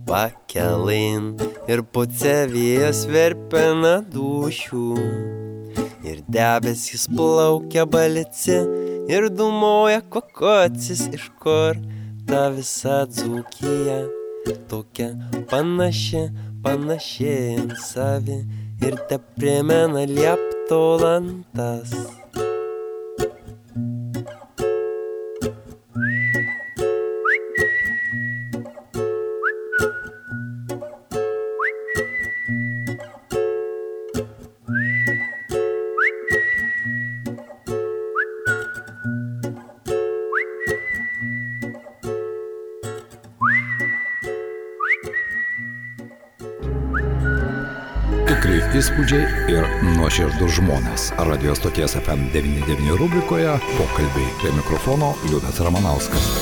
pakelin 0.06 1.32
ir 1.72 1.82
puce 1.94 2.36
vėjas 2.52 3.00
verpina 3.10 3.96
dušių 4.14 4.84
ir 6.10 6.22
debesys 6.36 7.08
plaukia 7.16 7.86
balici 7.96 8.60
ir 9.10 9.28
dumoja 9.40 10.04
kokocis 10.14 11.08
iš 11.18 11.26
kur 11.42 11.74
ta 12.30 12.46
visa 12.54 13.02
dzūkija 13.10 13.98
tokia 14.70 15.10
panaši, 15.50 16.28
panaši 16.62 17.34
ant 17.58 17.76
savi 17.90 18.38
ir 18.80 18.96
te 19.08 19.18
primena 19.18 20.04
liepto 20.06 20.98
lantas. 20.98 21.90
Įspūdžiai 48.88 49.52
ir 49.52 49.66
nuoširdus 49.98 50.54
žmonės. 50.56 51.10
Radio 51.28 51.52
stoties 51.58 51.96
FM99 52.00 52.96
rubrikoje 52.96 53.58
pokalbiai 53.76 54.32
prie 54.40 54.54
mikrofono 54.56 55.12
Liudas 55.28 55.60
Ramanauskas. 55.60 56.32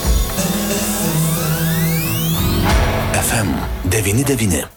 FM 3.27 3.55
99. 3.91 4.76